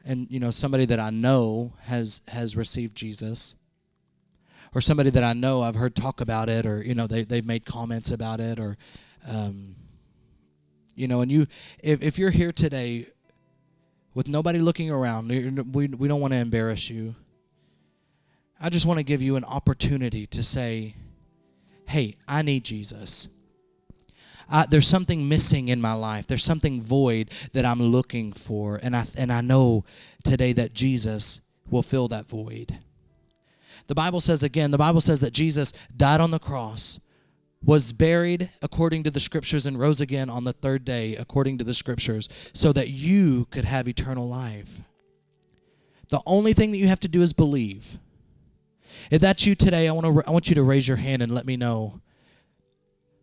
[0.07, 3.55] And you know, somebody that I know has has received Jesus
[4.75, 7.45] or somebody that I know I've heard talk about it, or you know they they've
[7.45, 8.79] made comments about it, or
[9.29, 9.77] um,
[10.95, 11.47] you know, and you
[11.83, 13.09] if if you're here today
[14.15, 15.29] with nobody looking around,
[15.75, 17.15] we we don't want to embarrass you.
[18.59, 20.95] I just want to give you an opportunity to say,
[21.87, 23.29] "Hey, I need Jesus."
[24.69, 26.27] There's something missing in my life.
[26.27, 29.85] There's something void that I'm looking for, and I and I know
[30.25, 32.79] today that Jesus will fill that void.
[33.87, 37.01] The Bible says again, the Bible says that Jesus died on the cross,
[37.65, 41.65] was buried according to the scriptures, and rose again on the third day according to
[41.65, 44.83] the scriptures, so that you could have eternal life.
[46.09, 47.99] The only thing that you have to do is believe.
[49.11, 51.35] If that's you today, I want to I want you to raise your hand and
[51.35, 52.01] let me know.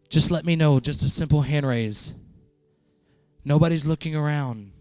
[0.10, 2.14] Just let me know, just a simple hand raise.
[3.46, 4.72] Nobody's looking around.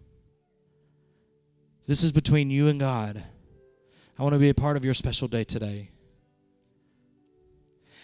[1.87, 3.23] This is between you and God.
[4.19, 5.91] I want to be a part of your special day today.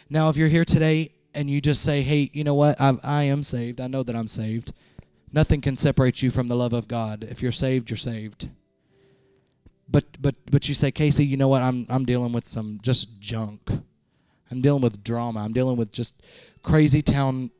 [0.09, 2.80] Now, if you're here today and you just say, hey, you know what?
[2.80, 3.80] I, I am saved.
[3.80, 4.72] I know that I'm saved.
[5.32, 7.24] Nothing can separate you from the love of God.
[7.24, 8.49] If you're saved, you're saved.
[10.25, 11.61] But but you say, Casey, you know what?
[11.61, 13.61] I'm I'm dealing with some just junk.
[14.51, 15.45] I'm dealing with drama.
[15.45, 16.22] I'm dealing with just
[16.62, 17.51] crazy town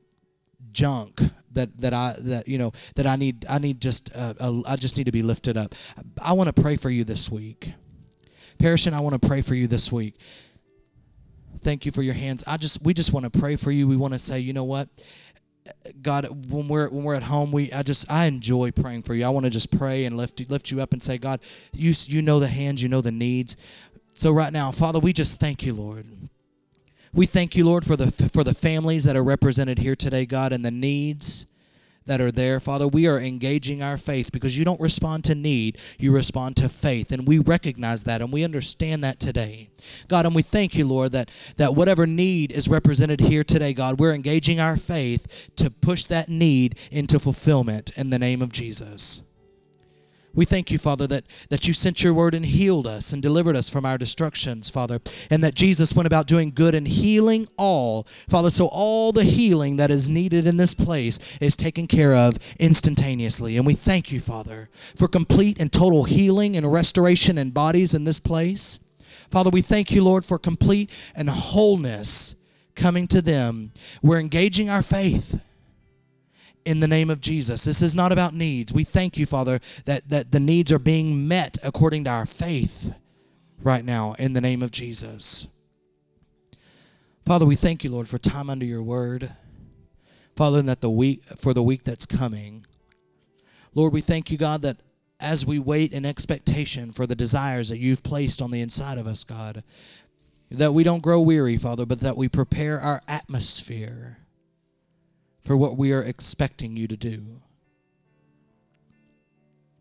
[0.73, 1.21] junk
[1.53, 4.77] that that I that you know that I need I need just uh, uh, I
[4.77, 5.75] just need to be lifted up.
[6.23, 7.75] I want to pray for you this week.
[8.59, 10.19] Parishon, I want to pray for you this week.
[11.59, 12.45] Thank you for your hands.
[12.47, 13.87] I just we just want to pray for you.
[13.87, 14.89] We want to say, you know what?
[16.03, 19.25] God, when we're when we're at home, we I just I enjoy praying for you.
[19.25, 21.41] I want to just pray and lift lift you up and say, God,
[21.73, 23.57] you you know the hands, you know the needs.
[24.15, 26.07] So right now, Father, we just thank you, Lord.
[27.13, 30.53] We thank you, Lord, for the for the families that are represented here today, God,
[30.53, 31.47] and the needs
[32.07, 32.61] that are there.
[32.61, 36.69] Father, we are engaging our faith because you don't respond to need, you respond to
[36.69, 37.11] faith.
[37.13, 39.71] And we recognize that and we understand that today.
[40.09, 43.99] God, and we thank you, Lord, that, that whatever need is represented here today, God,
[43.99, 49.24] we're engaging our faith to push that need into fulfillment in the name of Jesus.
[50.35, 53.57] We thank you, Father, that, that you sent your word and healed us and delivered
[53.57, 58.05] us from our destructions, Father, and that Jesus went about doing good and healing all.
[58.29, 62.39] Father, so all the healing that is needed in this place is taken care of
[62.59, 63.57] instantaneously.
[63.57, 68.05] And we thank you, Father, for complete and total healing and restoration in bodies in
[68.05, 68.81] this place.
[69.31, 72.35] Father, we thank you, Lord, for complete and wholeness
[72.75, 73.73] coming to them.
[74.03, 75.41] We're engaging our faith
[76.65, 77.65] in the name of Jesus.
[77.65, 78.73] This is not about needs.
[78.73, 82.95] We thank you, Father, that, that the needs are being met according to our faith
[83.63, 85.49] right now in the name of Jesus.
[87.27, 89.31] Father, we thank you, Lord, for time under your word.
[90.37, 92.67] Father, that the week for the week that's coming.
[93.75, 94.79] Lord, we thank you, God, that
[95.21, 99.07] as we wait in expectation for the desires that you've placed on the inside of
[99.07, 99.63] us, God,
[100.51, 104.19] that we don't grow weary, Father, but that we prepare our atmosphere
[105.45, 107.41] for what we are expecting you to do.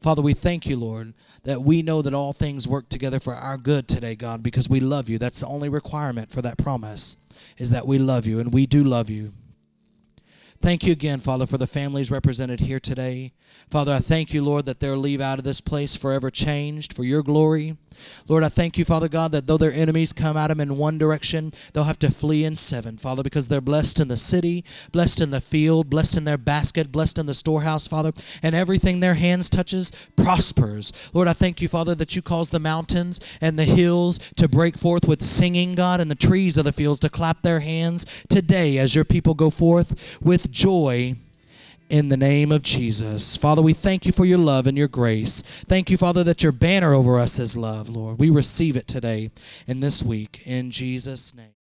[0.01, 3.57] Father, we thank you, Lord, that we know that all things work together for our
[3.57, 5.17] good today, God, because we love you.
[5.17, 7.15] That's the only requirement for that promise,
[7.57, 9.31] is that we love you, and we do love you.
[10.63, 13.33] Thank you again, Father, for the families represented here today.
[13.69, 17.03] Father, I thank you, Lord, that they'll leave out of this place forever changed for
[17.03, 17.75] your glory.
[18.27, 20.97] Lord, I thank you, Father God, that though their enemies come at them in one
[20.97, 25.21] direction, they'll have to flee in seven, Father, because they're blessed in the city, blessed
[25.21, 28.11] in the field, blessed in their basket, blessed in the storehouse, Father,
[28.41, 30.91] and everything their hands touches prospers.
[31.13, 34.77] Lord, I thank you, Father, that you cause the mountains and the hills to break
[34.77, 38.77] forth with singing, God, and the trees of the fields to clap their hands today
[38.77, 41.15] as your people go forth with joy
[41.89, 43.35] in the name of Jesus.
[43.35, 45.41] Father, we thank you for your love and your grace.
[45.41, 48.19] Thank you, Father, that your banner over us is love, Lord.
[48.19, 49.31] We receive it today
[49.67, 51.49] and this week in Jesus' name.